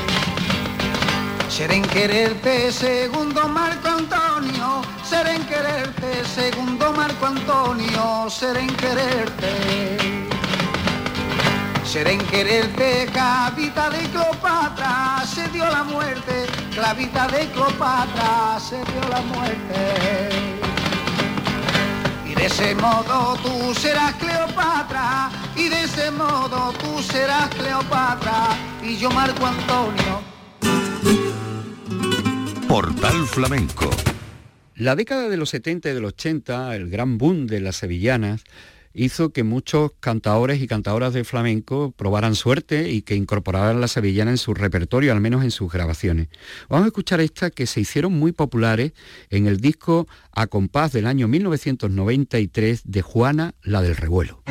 Ser 1.48 1.72
en 1.72 1.82
quererte, 1.82 2.70
segundo 2.70 3.48
Marco 3.48 3.88
Antonio, 3.88 4.82
ser 5.02 5.26
en 5.26 5.42
quererte, 5.46 6.24
segundo 6.24 6.92
Marco 6.92 7.26
Antonio, 7.26 8.30
ser 8.30 8.56
en 8.56 8.68
quererte. 8.76 9.98
Ser 11.84 12.06
en 12.06 12.20
quererte, 12.26 13.08
clavita 13.12 13.90
de 13.90 14.08
Cleopatra, 14.10 15.24
se 15.26 15.48
dio 15.48 15.68
la 15.68 15.82
muerte, 15.82 16.46
clavita 16.72 17.26
de 17.26 17.50
Cleopatra, 17.50 18.60
se 18.60 18.76
dio 18.76 19.08
la 19.10 19.22
muerte. 19.22 20.28
Y 22.26 22.34
de 22.36 22.46
ese 22.46 22.76
modo 22.76 23.36
tú 23.42 23.74
serás 23.74 24.14
Cleopatra, 24.14 25.28
y 25.56 25.68
de 25.68 25.84
ese 25.84 26.10
modo 26.10 26.72
tú 26.80 27.02
serás 27.02 27.48
Cleopatra, 27.54 28.56
y 28.82 28.96
yo 28.96 29.10
Marco 29.10 29.46
Antonio. 29.46 30.22
Portal 32.68 33.26
Flamenco. 33.26 33.90
La 34.76 34.96
década 34.96 35.28
de 35.28 35.36
los 35.36 35.50
70 35.50 35.90
y 35.90 35.94
de 35.94 36.00
los 36.00 36.14
80, 36.14 36.74
el 36.74 36.88
gran 36.88 37.18
boom 37.18 37.46
de 37.46 37.60
las 37.60 37.76
sevillanas, 37.76 38.44
hizo 38.94 39.30
que 39.30 39.42
muchos 39.42 39.92
cantadores 40.00 40.60
y 40.60 40.66
cantadoras 40.66 41.12
de 41.12 41.24
flamenco 41.24 41.92
probaran 41.92 42.34
suerte 42.34 42.90
y 42.90 43.02
que 43.02 43.14
incorporaran 43.14 43.80
la 43.80 43.88
sevillana 43.88 44.30
en 44.30 44.38
su 44.38 44.54
repertorio, 44.54 45.12
al 45.12 45.20
menos 45.20 45.44
en 45.44 45.50
sus 45.50 45.72
grabaciones. 45.72 46.28
Vamos 46.68 46.84
a 46.84 46.88
escuchar 46.88 47.20
esta 47.20 47.50
que 47.50 47.66
se 47.66 47.80
hicieron 47.80 48.12
muy 48.12 48.32
populares 48.32 48.92
en 49.30 49.46
el 49.46 49.60
disco 49.60 50.06
A 50.32 50.46
compás 50.46 50.92
del 50.92 51.06
año 51.06 51.28
1993 51.28 52.82
de 52.84 53.02
Juana, 53.02 53.54
la 53.62 53.82
del 53.82 53.96
revuelo. 53.96 54.42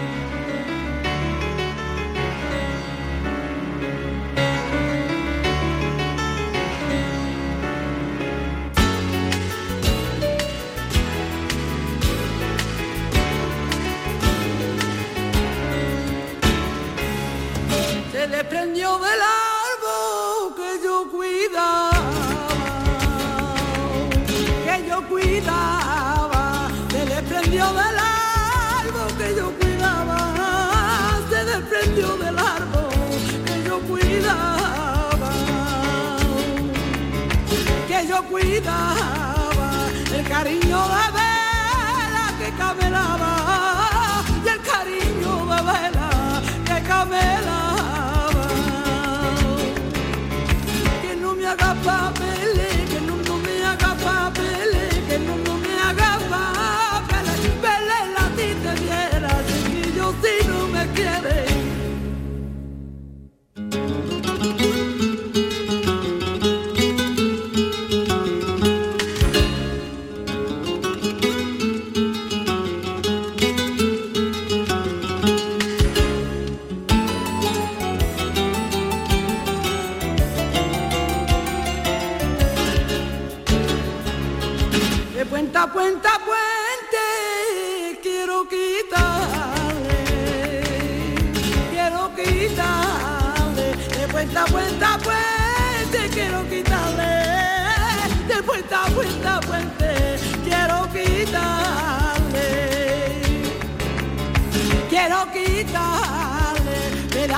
Cuidaba, 38.32 39.88
el 40.16 40.28
cariño 40.28 40.80
de 40.94 41.06
vela 41.18 42.26
que 42.40 42.50
camelaba, 42.58 43.34
y 44.44 44.48
el 44.48 44.62
cariño 44.62 45.34
de 45.52 45.60
vela 45.70 46.42
que 46.66 46.78
camelaba. 46.88 48.48
Que 51.02 51.16
no 51.16 51.36
me 51.36 51.46
haga 51.46 51.76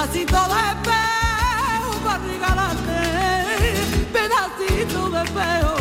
pedacito 0.04 0.36
de 0.36 0.60
espejo 0.74 1.92
para 2.04 2.18
regalarte, 2.24 3.00
pedacito 4.12 5.10
de 5.10 5.24
espejo 5.24 5.76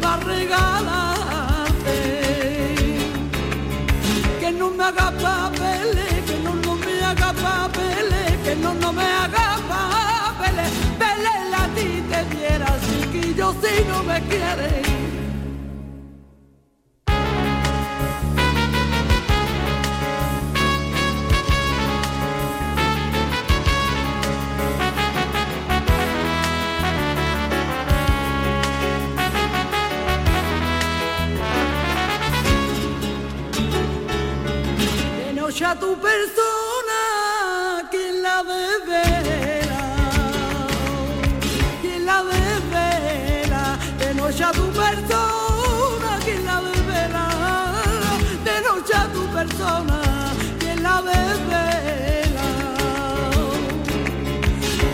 para 0.00 0.22
regalar. 0.22 1.66
que 4.38 4.52
no 4.52 4.70
me 4.70 4.84
haga 4.84 5.10
papeles, 5.10 6.24
que 6.24 6.38
no, 6.44 6.54
no 6.54 6.76
me 6.76 7.04
haga 7.04 7.32
papeles, 7.32 8.38
que 8.44 8.54
no, 8.56 8.74
no 8.74 8.92
me 8.92 9.02
haga 9.02 9.58
papeles, 9.68 10.70
pele 10.96 11.50
la 11.50 11.66
ti 11.74 12.02
te 12.08 12.36
diera, 12.36 12.66
así 12.66 13.08
que 13.08 13.34
yo 13.34 13.52
si 13.60 13.84
no 13.88 14.02
me 14.04 14.20
quiere. 14.22 14.93
Quien 50.58 50.82
la 50.82 51.02
desvela, 51.02 52.48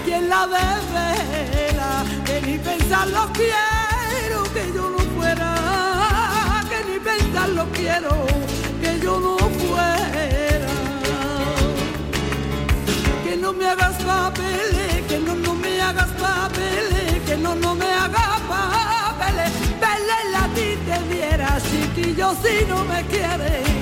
quien 0.04 0.28
la 0.28 0.46
desvela, 0.46 2.04
que 2.24 2.42
ni 2.42 2.58
pensarlo 2.58 3.28
quiero, 3.32 4.42
que 4.54 4.72
yo 4.74 4.90
no 4.90 4.98
fuera, 5.16 5.54
que 6.68 6.90
ni 6.90 6.98
pensarlo 6.98 7.66
quiero, 7.72 8.26
que 8.80 9.00
yo 9.00 9.20
no 9.20 9.36
fuera. 9.38 10.00
no 13.40 13.52
me 13.54 13.66
hagas 13.66 13.96
papeles, 14.02 15.02
que 15.08 15.18
no, 15.18 15.34
no 15.34 15.54
me 15.54 15.80
hagas 15.80 16.10
papeles, 16.10 17.22
que 17.26 17.36
no, 17.36 17.54
no 17.54 17.74
me 17.74 17.86
hagas 17.86 18.40
papeles. 18.48 19.50
Vele 19.80 20.18
la 20.30 20.46
ti 20.54 20.76
te 20.86 21.14
diera, 21.14 21.58
chiquillo, 21.68 22.34
si 22.42 22.64
no 22.66 22.84
me 22.84 23.02
quieres. 23.06 23.79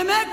Donde 0.00 0.31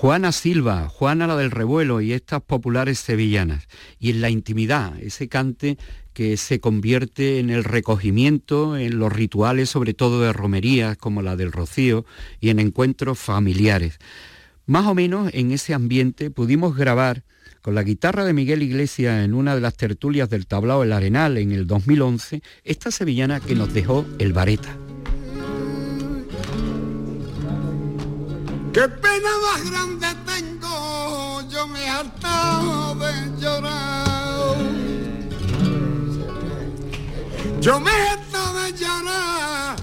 Juana 0.00 0.32
Silva, 0.32 0.88
Juana 0.88 1.26
la 1.26 1.36
del 1.36 1.50
revuelo 1.50 2.00
y 2.00 2.14
estas 2.14 2.40
populares 2.40 2.98
sevillanas. 3.00 3.68
Y 3.98 4.08
en 4.08 4.22
la 4.22 4.30
intimidad, 4.30 4.98
ese 4.98 5.28
cante 5.28 5.76
que 6.14 6.38
se 6.38 6.58
convierte 6.58 7.38
en 7.38 7.50
el 7.50 7.64
recogimiento, 7.64 8.78
en 8.78 8.98
los 8.98 9.12
rituales, 9.12 9.68
sobre 9.68 9.92
todo 9.92 10.22
de 10.22 10.32
romerías 10.32 10.96
como 10.96 11.20
la 11.20 11.36
del 11.36 11.52
Rocío, 11.52 12.06
y 12.40 12.48
en 12.48 12.60
encuentros 12.60 13.18
familiares. 13.18 13.98
Más 14.64 14.86
o 14.86 14.94
menos 14.94 15.30
en 15.34 15.50
ese 15.50 15.74
ambiente 15.74 16.30
pudimos 16.30 16.74
grabar 16.76 17.24
con 17.60 17.74
la 17.74 17.82
guitarra 17.82 18.24
de 18.24 18.32
Miguel 18.32 18.62
Iglesias 18.62 19.22
en 19.22 19.34
una 19.34 19.54
de 19.54 19.60
las 19.60 19.76
tertulias 19.76 20.30
del 20.30 20.46
tablao 20.46 20.82
El 20.82 20.94
Arenal 20.94 21.36
en 21.36 21.52
el 21.52 21.66
2011, 21.66 22.42
esta 22.64 22.90
sevillana 22.90 23.40
que 23.40 23.54
nos 23.54 23.74
dejó 23.74 24.06
el 24.18 24.32
Vareta. 24.32 24.78
Qué 28.72 28.88
pena 28.88 29.30
más 29.46 29.70
grande 29.70 30.06
tengo, 30.26 31.42
yo 31.48 31.66
me 31.66 31.84
he 31.84 31.88
hartado 31.88 32.94
de 32.94 33.40
llorar. 33.40 34.56
Yo 37.60 37.78
me 37.78 37.90
he 37.90 38.08
hartado 38.08 38.62
de 38.62 38.72
llorar, 38.72 39.76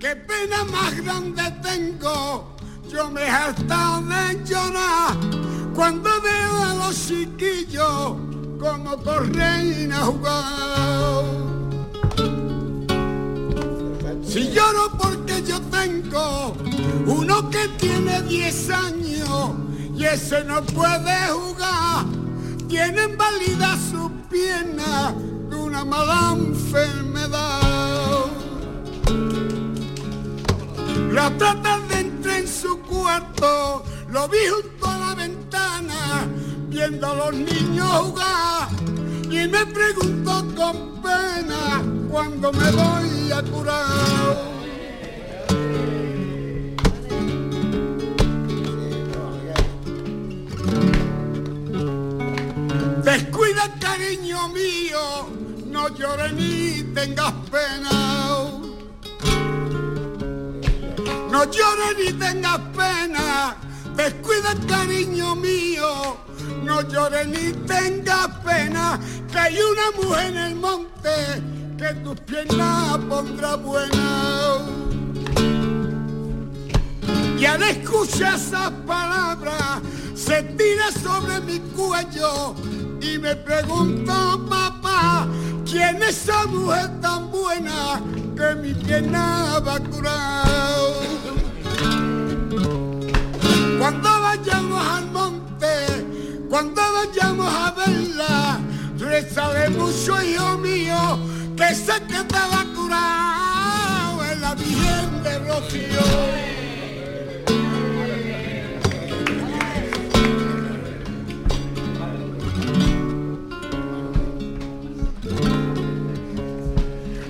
qué 0.00 0.16
pena 0.16 0.64
más 0.64 0.96
grande 0.96 1.42
tengo, 1.62 2.56
yo 2.88 3.10
me 3.10 3.22
he 3.22 3.28
hartado 3.28 4.02
de 4.02 4.44
llorar. 4.44 5.16
Cuando 5.74 6.10
veo 6.22 6.64
a 6.64 6.74
los 6.74 7.06
chiquillos 7.06 8.16
como 8.58 8.96
corren 9.02 9.92
a 9.92 10.00
jugar. 10.06 11.65
Si 14.22 14.50
lloro 14.52 14.90
porque 14.98 15.42
yo 15.42 15.60
tengo 15.62 16.56
uno 17.06 17.50
que 17.50 17.68
tiene 17.78 18.22
10 18.22 18.70
años 18.70 19.50
y 19.94 20.04
ese 20.04 20.44
no 20.44 20.62
puede 20.62 21.28
jugar, 21.28 22.04
tiene 22.68 23.06
válida 23.08 23.78
su 23.90 24.10
pierna 24.30 25.14
de 25.48 25.56
una 25.56 25.84
mala 25.84 26.34
enfermedad. 26.36 27.60
La 31.12 31.30
trata 31.38 31.80
de 31.88 32.00
entrar 32.00 32.40
en 32.40 32.48
su 32.48 32.80
cuarto, 32.82 33.84
lo 34.10 34.28
vi 34.28 34.38
junto 34.50 34.86
a 34.86 34.98
la 34.98 35.14
ventana, 35.14 36.26
viendo 36.68 37.06
a 37.06 37.14
los 37.14 37.34
niños 37.34 37.90
jugar 37.90 38.68
y 39.30 39.48
me 39.48 39.66
pregunto 39.66 40.44
con 40.54 41.02
pena 41.02 41.82
cuando 42.10 42.52
me 42.52 42.70
voy 42.70 43.32
a 43.32 43.42
curar. 43.42 44.56
Descuida 53.02 53.74
cariño 53.80 54.48
mío, 54.48 55.28
no 55.66 55.88
llores 55.88 56.32
ni 56.32 56.82
tengas 56.94 57.32
pena. 57.50 58.06
No 61.30 61.44
llores 61.44 61.98
ni 61.98 62.12
tengas 62.18 62.58
pena, 62.74 63.56
descuida 63.94 64.54
cariño 64.66 65.36
mío, 65.36 66.16
no 66.64 66.80
llores 66.88 67.26
ni 67.28 67.52
tengas 67.66 68.28
pena, 68.42 68.98
que 69.30 69.38
hay 69.38 69.58
una 69.58 69.90
mujer 70.02 70.26
en 70.26 70.36
el 70.36 70.54
monte 70.56 71.10
que 71.78 71.94
tus 72.02 72.20
piernas 72.20 72.98
pondrá 73.08 73.56
buena. 73.56 74.58
Y 77.38 77.44
al 77.44 77.62
escuchar 77.62 78.34
esas 78.34 78.70
palabras, 78.86 79.82
se 80.14 80.42
tira 80.42 80.90
sobre 80.90 81.40
mi 81.40 81.58
cuello 81.76 82.54
y 83.00 83.18
me 83.18 83.36
pregunta, 83.36 84.38
papá, 84.48 85.28
¿quién 85.70 86.02
es 86.02 86.22
esa 86.22 86.46
mujer 86.46 87.00
tan 87.00 87.30
buena 87.30 88.00
que 88.36 88.54
mi 88.54 88.72
pierna 88.74 89.58
va 89.60 89.74
a 89.74 89.80
curar? 89.80 90.46
Cuando 93.78 94.08
vayamos 94.22 94.86
al 94.88 95.10
monte, 95.12 96.46
cuando 96.48 96.80
vayamos 96.80 97.54
a 97.54 97.70
verla, 97.72 98.58
rezaré 99.16 99.70
mucho, 99.70 100.22
hijo 100.22 100.58
mío, 100.58 101.18
que 101.56 101.74
sé 101.74 101.94
que 102.06 102.22
te 102.32 102.42
va 102.52 102.62
curar 102.74 104.30
en 104.30 104.40
la 104.42 104.54
Virgen 104.54 105.22
de 105.22 105.38
Rocío. 105.48 106.06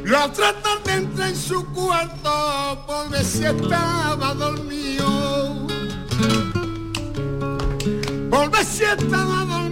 La 0.05 0.25
otra 0.27 0.53
tarde 0.65 0.93
entré 0.93 1.29
en 1.29 1.37
su 1.37 1.65
cuarto 1.73 2.85
por 2.87 3.11
ver 3.11 3.25
si 3.25 3.45
estaba 3.45 4.35
dormido. 4.35 5.69
Por 8.31 8.51
ver 8.51 8.65
si 8.65 8.83
estaba 8.83 9.45
dormido. 9.45 9.67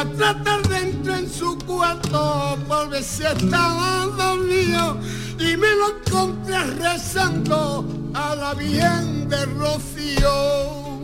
Entré 0.00 0.28
en 0.30 0.67
su 1.38 1.56
cuarto 1.58 2.58
por 2.66 2.88
ver 2.90 3.04
si 3.04 3.22
estaba 3.22 4.06
dormido. 4.16 4.98
Y 5.38 5.56
me 5.56 5.72
lo 5.76 5.98
encontré 5.98 6.58
rezando 6.82 7.84
a 8.14 8.34
la 8.34 8.54
Virgen 8.54 9.28
de 9.28 9.46
Rocío. 9.46 10.98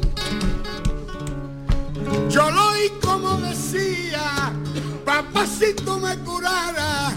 Yo 2.28 2.50
lo 2.50 2.68
oí 2.70 2.90
como 3.00 3.36
decía, 3.36 4.52
papá 5.04 5.46
si 5.46 5.72
tú 5.74 5.98
me 5.98 6.16
curaras 6.18 7.14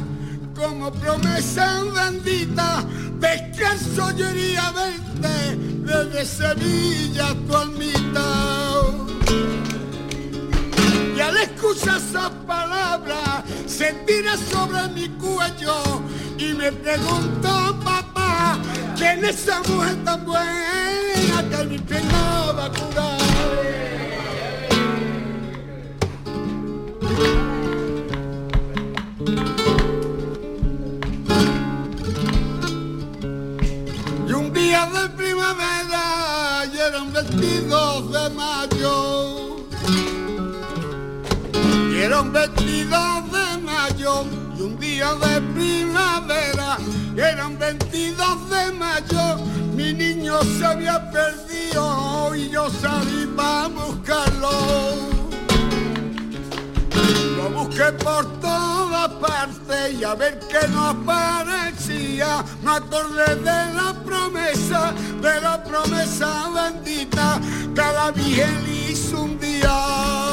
como 0.56 0.92
promesa 0.92 1.84
bendita, 1.96 2.86
descanso 3.20 4.12
yo 4.12 4.30
iría 4.30 4.68
a 4.68 4.72
verte 4.72 5.56
desde 5.88 6.26
Sevilla 6.26 7.36
tu 7.48 7.58
almita. 7.58 8.67
Al 11.28 11.36
escuchar 11.36 11.98
esas 11.98 12.30
palabras, 12.48 13.44
se 13.66 13.92
tira 14.08 14.38
sobre 14.38 14.88
mi 14.94 15.10
cuello 15.20 15.76
y 16.38 16.54
me 16.54 16.72
pregunto, 16.72 17.78
papá, 17.84 18.58
¿quién 18.96 19.26
es 19.26 19.36
esa 19.42 19.60
mujer 19.64 20.06
tan 20.06 20.26
buena 20.26 21.50
que 21.50 21.66
mi 21.66 21.80
pena 21.80 22.54
va 22.58 22.66
a 22.68 22.72
curar? 22.72 23.18
Y 34.30 34.32
un 34.32 34.54
día 34.54 34.86
de 34.86 35.10
primavera 35.10 36.64
y 36.74 36.78
era 36.78 37.02
un 37.02 37.12
22 37.12 38.14
de 38.14 38.30
mayo. 38.30 38.77
Un 42.20 42.34
22 42.34 43.32
de 43.32 43.58
mayo 43.62 44.26
y 44.58 44.62
un 44.62 44.80
día 44.80 45.14
de 45.14 45.40
primavera. 45.54 46.78
y 47.16 47.20
Era 47.20 47.46
un 47.46 47.60
22 47.60 48.50
de 48.50 48.72
mayo, 48.72 49.38
mi 49.76 49.94
niño 49.94 50.40
se 50.58 50.66
había 50.66 51.12
perdido 51.12 52.34
y 52.34 52.50
yo 52.50 52.72
salí 52.72 53.28
para 53.36 53.68
buscarlo. 53.68 54.50
Lo 57.38 57.50
busqué 57.52 57.92
por 58.04 58.26
todas 58.40 59.10
partes 59.10 59.94
y 60.00 60.04
a 60.04 60.16
ver 60.16 60.40
que 60.40 60.68
no 60.70 60.86
aparecía. 60.86 62.44
Me 62.64 62.72
acordé 62.72 63.36
de 63.36 63.74
la 63.76 63.94
promesa, 64.04 64.92
de 65.22 65.40
la 65.40 65.64
promesa 65.64 66.50
bendita 66.50 67.40
que 67.76 67.82
la 67.82 68.10
Virgen 68.10 68.66
hizo 68.90 69.22
un 69.22 69.40
día. 69.40 70.27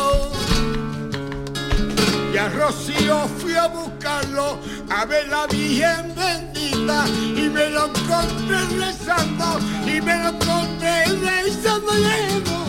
Y 2.35 2.37
a 2.37 2.49
Rocío 2.49 3.28
fui 3.39 3.55
a 3.55 3.68
buscarlo, 3.68 4.59
a 4.91 5.05
ver 5.05 5.28
la 5.28 5.47
Virgen 5.47 6.12
bendita. 6.16 7.07
Y 7.09 7.49
me 7.49 7.70
lo 7.70 7.87
encontré 7.87 8.59
rezando, 8.76 9.61
y 9.87 10.01
me 10.01 10.18
lo 10.18 10.30
encontré 10.30 11.05
rezando 11.22 11.93
lleno, 11.95 12.66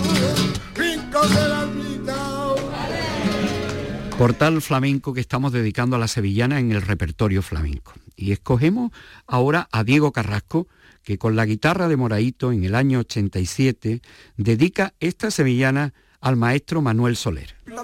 rincón 0.76 1.34
de 1.34 1.50
la 1.50 1.66
mitad. 1.66 2.56
Portal 4.20 4.62
flamenco 4.62 5.16
que 5.16 5.22
estamos 5.22 5.52
dedicando 5.52 5.96
a 5.96 6.00
la 6.00 6.08
sevillana 6.08 6.60
en 6.60 6.72
el 6.72 6.84
repertorio 6.84 7.42
flamenco. 7.42 7.94
Y 8.16 8.34
escogemos 8.34 8.92
ahora 9.26 9.68
a 9.72 9.84
Diego 9.84 10.12
Carrasco, 10.12 10.68
que 11.02 11.18
con 11.18 11.36
la 11.36 11.48
guitarra 11.48 11.88
de 11.88 11.98
Moraito 11.98 12.52
en 12.52 12.66
el 12.66 12.76
año 12.76 13.00
87 13.00 14.04
dedica 14.38 14.94
esta 15.00 15.32
sevillana 15.32 15.96
al 16.22 16.36
maestro 16.36 16.84
Manuel 16.84 17.16
Soler. 17.16 17.56
La 17.66 17.82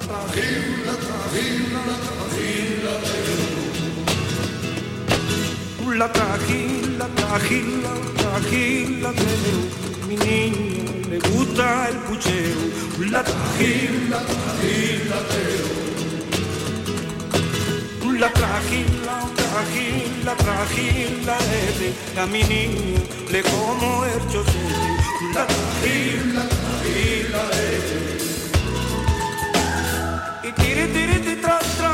trajila, 6.00 7.08
trajila, 7.16 7.94
trajila, 8.18 9.12
mi 10.08 10.16
niño 10.16 11.10
le 11.10 11.20
gusta 11.20 11.90
el 11.90 11.98
puchero. 12.08 12.62
La 13.10 13.24
trajila, 13.24 14.20
trajila, 14.20 15.18
la 18.20 18.30
trajila, 18.32 19.16
trajila, 19.36 20.36
trajila, 20.36 21.38
a 22.22 22.26
mi 22.28 22.44
niño 22.44 23.02
le 23.30 23.42
como 23.44 24.06
el 24.06 24.22
chocero. 24.32 24.86
La 25.34 25.46
trajila, 25.46 26.44
trajila, 26.48 27.44
y 30.44 30.52
tiri, 30.54 30.86
tiri, 30.94 31.18
ti, 31.26 31.36
tra, 31.42 31.60
tra, 31.78 31.91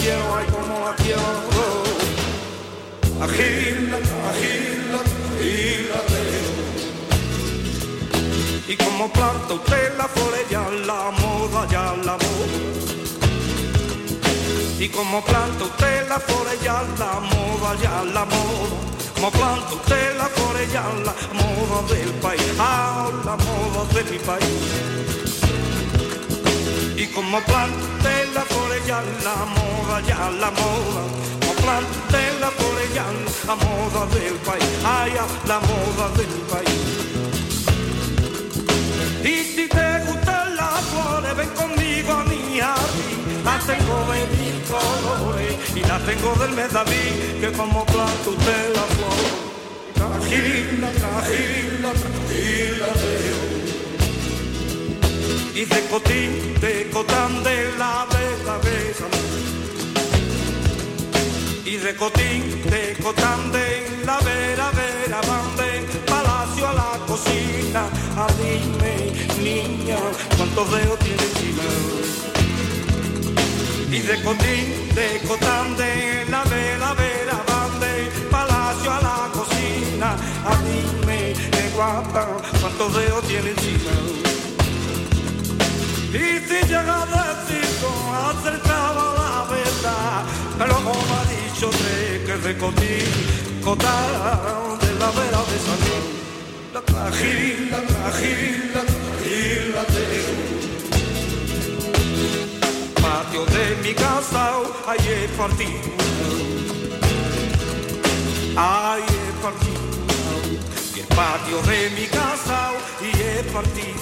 quiero, 0.00 0.36
ay 0.36 0.46
como 0.46 0.74
la 0.84 0.94
quiero. 0.96 1.22
trajila, 3.18 3.98
trajila, 4.10 5.00
trajila, 5.18 6.00
Y 8.68 8.76
como 8.76 9.12
planta 9.12 9.54
usted 9.54 9.96
la 9.96 10.08
flores 10.08 10.46
ya 10.50 10.64
la 10.86 11.10
moda, 11.20 11.66
ya 11.70 11.94
la 12.04 12.16
moda. 12.24 12.86
Y 14.78 14.88
como 14.88 15.24
planta 15.24 15.64
usted 15.64 16.08
la 16.08 16.18
flores 16.20 16.60
ya 16.62 16.82
la 16.98 17.20
moda, 17.20 17.76
ya 17.82 18.04
la 18.04 18.24
moda. 18.24 18.76
Como 19.14 19.30
planta 19.30 19.74
usted 19.74 20.16
la 20.18 20.26
flores 20.26 20.72
ya 20.72 20.84
la 21.06 21.14
moda 21.38 21.94
del 21.94 22.10
país, 22.24 22.42
ah, 22.58 23.08
la 23.24 23.36
moda 23.36 23.84
de 23.94 24.04
mi 24.10 24.18
país. 24.18 25.15
Como 27.16 27.40
planta 27.40 28.10
la 28.34 28.42
flores 28.42 28.86
ya 28.86 29.02
la 29.24 29.36
moda, 29.46 30.02
ya 30.06 30.30
la 30.38 30.50
moda. 30.50 31.02
Como 31.40 31.54
planta 31.64 32.20
la 32.42 32.50
flores 32.50 32.94
ya 32.94 33.06
la 33.46 33.54
moda 33.54 34.04
del 34.14 34.34
país, 34.44 34.64
ah, 34.84 35.06
la 35.46 35.58
moda 35.60 36.10
de 36.18 36.26
mi 36.26 36.40
país. 36.52 36.82
Y 39.24 39.44
si 39.44 39.66
te 39.66 40.04
gustan 40.04 40.56
las 40.56 40.80
flores, 40.90 41.36
ven 41.38 41.48
conmigo 41.54 42.12
a 42.12 42.24
mi 42.24 42.60
jardín. 42.60 43.42
Las 43.46 43.66
tengo 43.66 43.98
de 44.12 44.26
mil 44.36 44.62
colores 44.68 45.56
y 45.74 45.80
las 45.80 46.02
tengo 46.04 46.34
del 46.34 46.52
mes 46.52 46.70
David, 46.70 47.40
que 47.40 47.50
como 47.52 47.86
planta 47.86 48.28
usted 48.28 48.74
la 48.74 48.86
flor. 48.94 49.24
Trajila, 49.94 50.90
trajila, 50.92 51.92
trajila, 51.92 53.55
y 55.56 55.64
de 55.64 55.80
cotín, 55.86 56.54
de 56.60 56.90
cotán 56.92 57.42
de 57.42 57.72
la 57.78 58.06
besa. 58.10 59.06
Y 61.64 61.76
de 61.76 61.96
cotín, 61.96 62.62
de 62.70 62.94
cotán 63.02 63.50
de 63.52 63.88
la 64.04 64.18
vera, 64.18 64.70
vera, 64.72 65.20
van 65.22 65.56
de 65.56 65.80
palacio 66.06 66.68
a 66.68 66.74
la 66.74 67.06
cocina. 67.06 67.88
A 68.18 68.26
dime, 68.36 68.96
niña, 69.42 69.96
cuántos 70.36 70.70
dedos 70.72 70.98
tiene 70.98 71.22
encima. 71.22 71.62
Y 73.90 74.00
de 74.00 74.22
cotín, 74.22 74.94
de 74.94 75.20
cotán 75.26 75.74
de 75.78 76.26
la 76.28 76.44
vera, 76.44 76.92
vera, 76.92 77.15
que 92.74 93.76
de 94.80 94.94
la 94.98 95.10
vera 95.10 95.40
de 95.50 95.58
San. 95.66 95.80
La 96.74 96.80
trajila, 96.82 97.78
la 97.78 97.86
trajila, 97.86 98.82
la 98.82 99.82
trajila 99.82 99.82
Patio 103.00 103.44
de 103.46 103.76
mi 103.82 103.94
casa, 103.94 104.52
partido. 105.36 105.90
Ahí 108.56 109.02
he 109.02 109.32
partido. 109.42 109.86
Y 110.94 111.00
el 111.00 111.06
patio 111.06 111.62
de 111.62 111.90
mi 111.90 112.06
casa, 112.06 112.72
y 113.00 113.10
he 113.20 113.42
partido. 113.52 113.96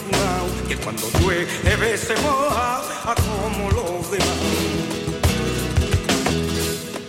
Que 0.69 0.77
cuando 0.77 1.11
llueve 1.21 1.99
se 1.99 2.15
moja, 2.17 2.81
a 3.11 3.15
como 3.15 3.71
los 3.71 4.11
demás. 4.11 4.85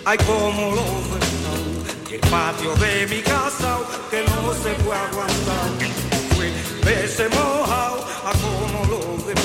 Ay, 0.05 0.17
como 0.19 0.75
los 0.75 1.03
demás. 1.05 1.14
El 2.15 2.21
patio 2.29 2.73
de 2.75 3.07
mi 3.07 3.21
casa, 3.21 3.79
que 4.09 4.23
no 4.23 4.53
se 4.53 4.73
puede 4.85 4.99
aguantar. 4.99 5.69
Llueve 6.37 7.07
se 7.09 7.27
moja, 7.27 7.87
a 8.23 8.31
como 8.41 8.85
los 8.85 9.27
demás. 9.27 9.43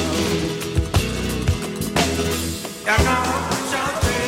Y 2.85 2.89
agáchate, 2.89 4.19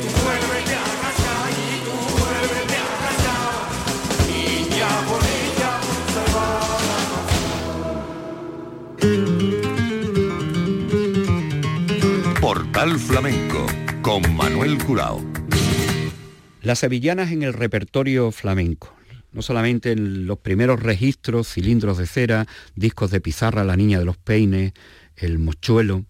tú 0.00 0.08
vuélvete 0.22 0.74
a 0.76 0.84
agachar 0.94 1.50
y 1.50 1.70
tú 1.84 1.94
vuélvete 2.20 2.76
a 2.76 2.86
agachar. 2.98 3.54
Niña 4.28 4.90
bonita, 5.10 5.70
se 6.14 6.22
va 6.34 6.46
Portal 12.40 12.92
Flamenco 13.00 13.60
con 14.02 14.20
Manuel 14.36 14.78
Curao. 14.84 15.31
Las 16.62 16.78
sevillanas 16.78 17.32
en 17.32 17.42
el 17.42 17.52
repertorio 17.52 18.30
flamenco. 18.30 18.94
No 19.32 19.42
solamente 19.42 19.90
en 19.92 20.26
los 20.26 20.38
primeros 20.38 20.80
registros, 20.80 21.52
cilindros 21.52 21.98
de 21.98 22.06
cera, 22.06 22.46
discos 22.76 23.10
de 23.10 23.20
pizarra, 23.20 23.64
La 23.64 23.76
Niña 23.76 23.98
de 23.98 24.04
los 24.04 24.16
Peines, 24.16 24.72
El 25.16 25.40
Mochuelo, 25.40 26.04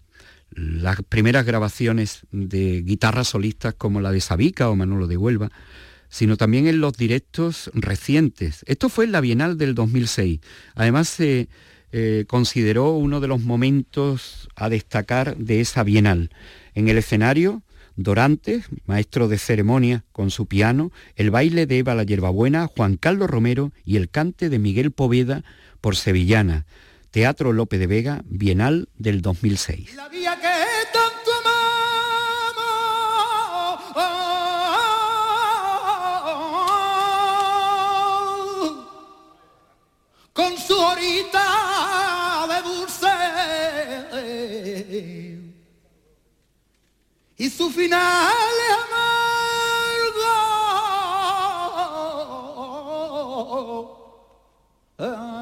las 0.51 1.01
primeras 1.09 1.45
grabaciones 1.47 2.27
de 2.31 2.83
guitarras 2.83 3.29
solistas 3.29 3.73
como 3.73 3.99
la 3.99 4.11
de 4.11 4.21
Sabica 4.21 4.69
o 4.69 4.75
Manolo 4.75 5.07
de 5.07 5.17
Huelva, 5.17 5.49
sino 6.09 6.37
también 6.37 6.67
en 6.67 6.81
los 6.81 6.93
directos 6.93 7.71
recientes. 7.73 8.63
Esto 8.67 8.89
fue 8.89 9.05
en 9.05 9.11
la 9.11 9.21
Bienal 9.21 9.57
del 9.57 9.73
2006. 9.73 10.39
Además 10.75 11.09
se 11.09 11.49
eh, 11.91 12.25
consideró 12.27 12.91
uno 12.91 13.21
de 13.21 13.27
los 13.27 13.41
momentos 13.41 14.49
a 14.55 14.69
destacar 14.69 15.35
de 15.37 15.61
esa 15.61 15.81
Bienal. 15.81 16.29
En 16.75 16.89
el 16.89 16.99
escenario, 16.99 17.63
Dorantes, 17.95 18.65
maestro 18.85 19.27
de 19.27 19.37
ceremonia 19.37 20.03
con 20.11 20.31
su 20.31 20.47
piano, 20.47 20.91
el 21.15 21.31
baile 21.31 21.65
de 21.65 21.77
Eva 21.79 21.95
la 21.95 22.03
Yerbabuena, 22.03 22.67
Juan 22.67 22.97
Carlos 22.97 23.29
Romero 23.29 23.71
y 23.85 23.95
el 23.97 24.09
cante 24.09 24.49
de 24.49 24.59
Miguel 24.59 24.91
Poveda 24.91 25.43
por 25.81 25.95
Sevillana. 25.95 26.65
Teatro 27.11 27.53
Lope 27.53 27.77
de 27.77 27.85
Vega, 27.85 28.23
Bienal 28.25 28.89
del 28.97 29.21
2006. 29.21 29.95
La 29.95 30.09
que 30.09 30.23
tanto 30.91 31.29
amamos, 31.43 31.53
con 40.33 40.57
su 40.57 40.75
horita 40.75 42.22
y 47.37 47.49
su 47.49 47.69
final 47.69 48.33
amargo. 48.83 49.13
Ay. 54.97 55.32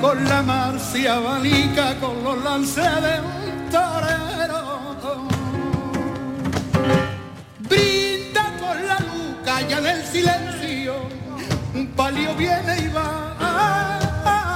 Con 0.00 0.24
la 0.24 0.42
marcia 0.42 1.14
abanica 1.16 1.94
con 2.00 2.22
los 2.22 2.42
lances 2.42 2.84
de 2.84 3.20
un 3.20 3.70
torero. 3.70 5.26
Brinda 7.60 8.44
con 8.60 8.86
la 8.86 8.98
luz, 9.00 9.36
calla 9.44 9.78
en 9.78 9.86
el 9.86 10.04
silencio, 10.04 10.94
un 11.74 11.86
palio 11.88 12.34
viene 12.34 12.78
y 12.78 12.88
va, 12.88 14.51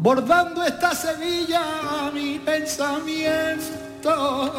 bordando 0.00 0.64
esta 0.64 0.94
Sevilla 0.94 2.10
mi 2.12 2.38
pensamiento. 2.38 4.52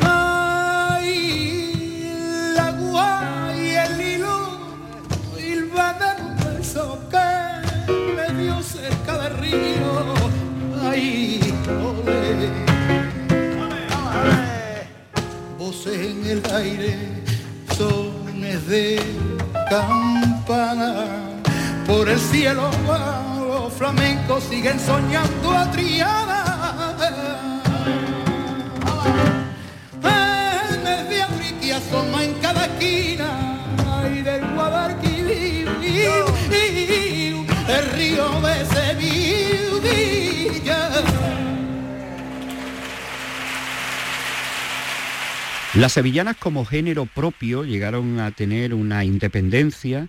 Ay, 0.00 2.12
la 2.54 2.70
guay 2.70 3.74
el 3.74 4.00
hilo 4.00 4.50
hilvan 5.36 5.96
un 6.20 6.36
beso 6.36 7.00
que 7.10 7.28
me 8.14 8.32
dio 8.40 8.62
cerca 8.62 9.18
del 9.18 9.36
río. 9.38 10.14
Ay, 10.80 11.40
ole. 11.82 12.52
Voces 15.58 15.98
en 15.98 16.24
el 16.24 16.40
aire, 16.54 16.96
sones 17.76 18.64
de 18.68 19.02
campana 19.68 21.27
por 21.88 22.08
el 22.08 22.18
cielo 22.18 22.70
los 23.48 23.72
flamencos 23.72 24.44
siguen 24.44 24.78
soñando 24.78 25.50
a 25.50 25.70
Triana. 25.72 26.44
En 30.70 30.84
de 31.08 31.22
Auriqui 31.22 31.70
asoma 31.70 32.24
en 32.24 32.34
cada 32.34 32.66
esquina 32.66 33.30
y 34.14 34.20
del 34.20 34.44
Guadalquivir 34.54 35.68
el 37.68 37.90
río 37.96 38.40
de 38.42 38.66
Sevilla. 38.66 39.58
Las 45.74 45.92
sevillanas 45.92 46.36
como 46.36 46.66
género 46.66 47.06
propio 47.06 47.64
llegaron 47.64 48.20
a 48.20 48.30
tener 48.32 48.74
una 48.74 49.04
independencia 49.04 50.08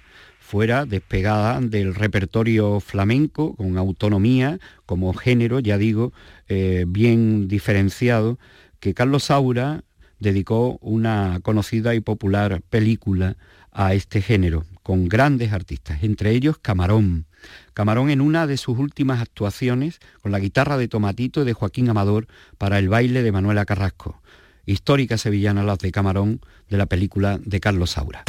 fuera 0.50 0.88
despegada 0.88 1.62
del 1.62 1.94
repertorio 1.94 2.80
flamenco, 2.80 3.56
con 3.56 3.78
autonomía, 3.78 4.58
como 4.88 5.14
género, 5.14 5.60
ya 5.60 5.78
digo, 5.78 6.12
eh, 6.48 6.86
bien 6.88 7.48
diferenciado, 7.48 8.40
que 8.80 8.96
Carlos 8.96 9.26
Saura 9.26 9.84
dedicó 10.18 10.80
una 10.82 11.40
conocida 11.44 11.94
y 11.94 12.00
popular 12.00 12.64
película 12.68 13.38
a 13.72 13.94
este 13.94 14.24
género, 14.24 14.66
con 14.82 15.08
grandes 15.08 15.54
artistas, 15.54 16.02
entre 16.02 16.32
ellos 16.32 16.58
Camarón. 16.58 17.28
Camarón 17.76 18.10
en 18.10 18.20
una 18.20 18.48
de 18.48 18.58
sus 18.58 18.80
últimas 18.80 19.22
actuaciones 19.22 20.00
con 20.24 20.32
la 20.32 20.40
guitarra 20.40 20.78
de 20.78 20.88
Tomatito 20.88 21.44
y 21.44 21.46
de 21.46 21.54
Joaquín 21.54 21.90
Amador 21.90 22.26
para 22.58 22.80
el 22.80 22.90
baile 22.90 23.22
de 23.22 23.32
Manuela 23.32 23.66
Carrasco. 23.66 24.20
Histórica 24.66 25.20
sevillana 25.20 25.62
las 25.62 25.78
de 25.78 25.92
Camarón 25.92 26.42
de 26.70 26.78
la 26.78 26.88
película 26.88 27.40
de 27.40 27.60
Carlos 27.60 27.92
Saura. 27.92 28.24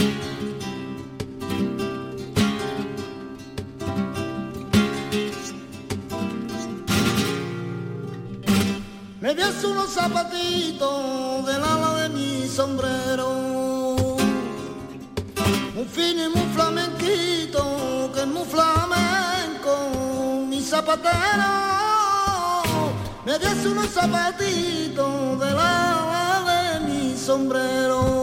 Ves 9.61 9.71
unos 9.71 9.91
zapatitos 9.91 11.45
del 11.45 11.63
ala 11.63 11.95
de 11.97 12.09
mi 12.09 12.49
sombrero, 12.49 13.29
muy 15.75 15.85
fino 15.85 16.25
y 16.25 16.29
muy 16.31 16.47
flamenquito, 16.55 18.11
que 18.15 18.21
es 18.21 18.27
muy 18.27 18.47
flamenco, 18.47 20.47
mi 20.49 20.63
zapatero. 20.63 21.13
Me 23.27 23.37
ves 23.37 23.67
unos 23.67 23.89
zapatitos 23.89 25.41
del 25.41 25.59
ala 25.59 26.43
de 26.51 26.81
mi 26.89 27.15
sombrero, 27.19 28.23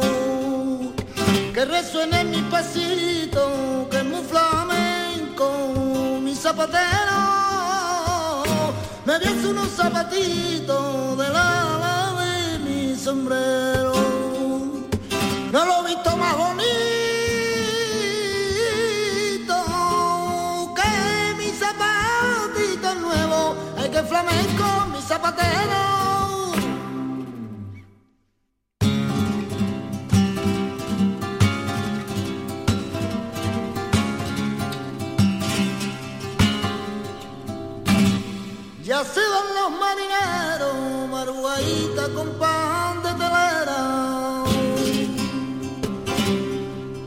que 1.54 1.66
resuene 1.66 2.24
mi 2.24 2.42
pasito, 2.50 3.88
que 3.92 3.98
es 3.98 4.06
muy 4.06 4.24
flamenco, 4.24 5.52
mi 6.20 6.34
zapatero. 6.34 7.57
Me 9.08 9.18
ves 9.20 9.46
unos 9.46 9.70
zapatitos 9.70 11.18
del 11.18 11.34
ala 11.34 12.14
de 12.20 12.60
mi 12.60 12.94
sombrero. 12.94 13.94
No 15.50 15.66
lo 15.66 15.88
he 15.88 15.96
visto 15.96 16.18
más 16.18 16.36
bonito 16.36 16.68
que 20.76 21.36
mi 21.38 21.50
zapatito 21.52 22.96
nuevo. 22.96 23.56
Hay 23.78 23.90
que 23.90 24.04
flamenco, 24.04 24.66
mi 24.92 25.02
zapatero. 25.02 26.27
Ya 38.88 39.04
se 39.04 39.20
van 39.20 39.54
los 39.54 39.72
marineros, 39.82 41.10
maruaita 41.12 42.08
con 42.16 42.30
pan 42.40 43.04
de 43.04 43.12
telera. 43.22 43.82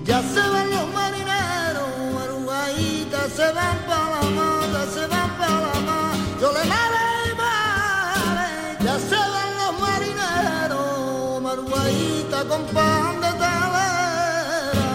Ya 0.04 0.20
se 0.20 0.42
van 0.52 0.68
los 0.68 0.86
marineros, 0.92 1.88
maruaita 2.14 3.30
se 3.34 3.52
van 3.52 3.78
para 3.88 4.10
la 4.10 4.22
mata, 4.38 4.80
se 4.92 5.06
van 5.06 5.30
para 5.38 5.60
la 5.68 5.80
mata. 5.88 6.18
Yo 6.38 6.52
le 6.52 6.64
mare 6.66 7.06
y 7.30 7.34
mare. 7.42 8.48
Ya 8.84 8.98
se 8.98 9.16
van 9.16 9.50
los 9.60 9.72
marineros, 9.80 11.40
maruaita 11.40 12.44
con 12.44 12.62
pan 12.74 13.22
de 13.22 13.30
telera. 13.40 14.88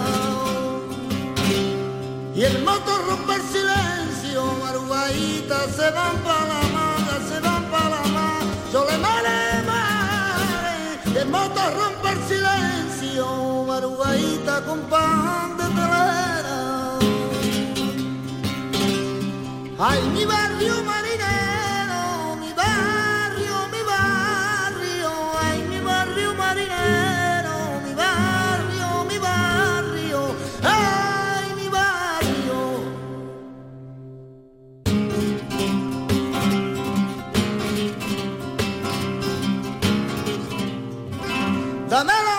Y 2.35 2.43
el 2.43 2.63
motor 2.63 3.07
rompe 3.07 3.33
el 3.33 3.41
silencio, 3.41 4.45
maruaita 4.61 5.67
se 5.75 5.89
van 5.89 6.17
para 6.17 6.45
la 6.45 6.54
de 11.15 11.23
mota 11.25 11.71
rompe 11.71 12.09
el 12.09 12.21
silencio, 12.27 13.25
marugaita 13.65 14.65
con 14.65 14.79
pan 14.91 15.55
de 15.57 15.67
telera. 15.77 16.59
Ay, 19.79 20.01
mi 20.13 20.25
barrio 20.25 20.83
marinero. 20.83 21.44
The 41.95 42.03
man. 42.03 42.34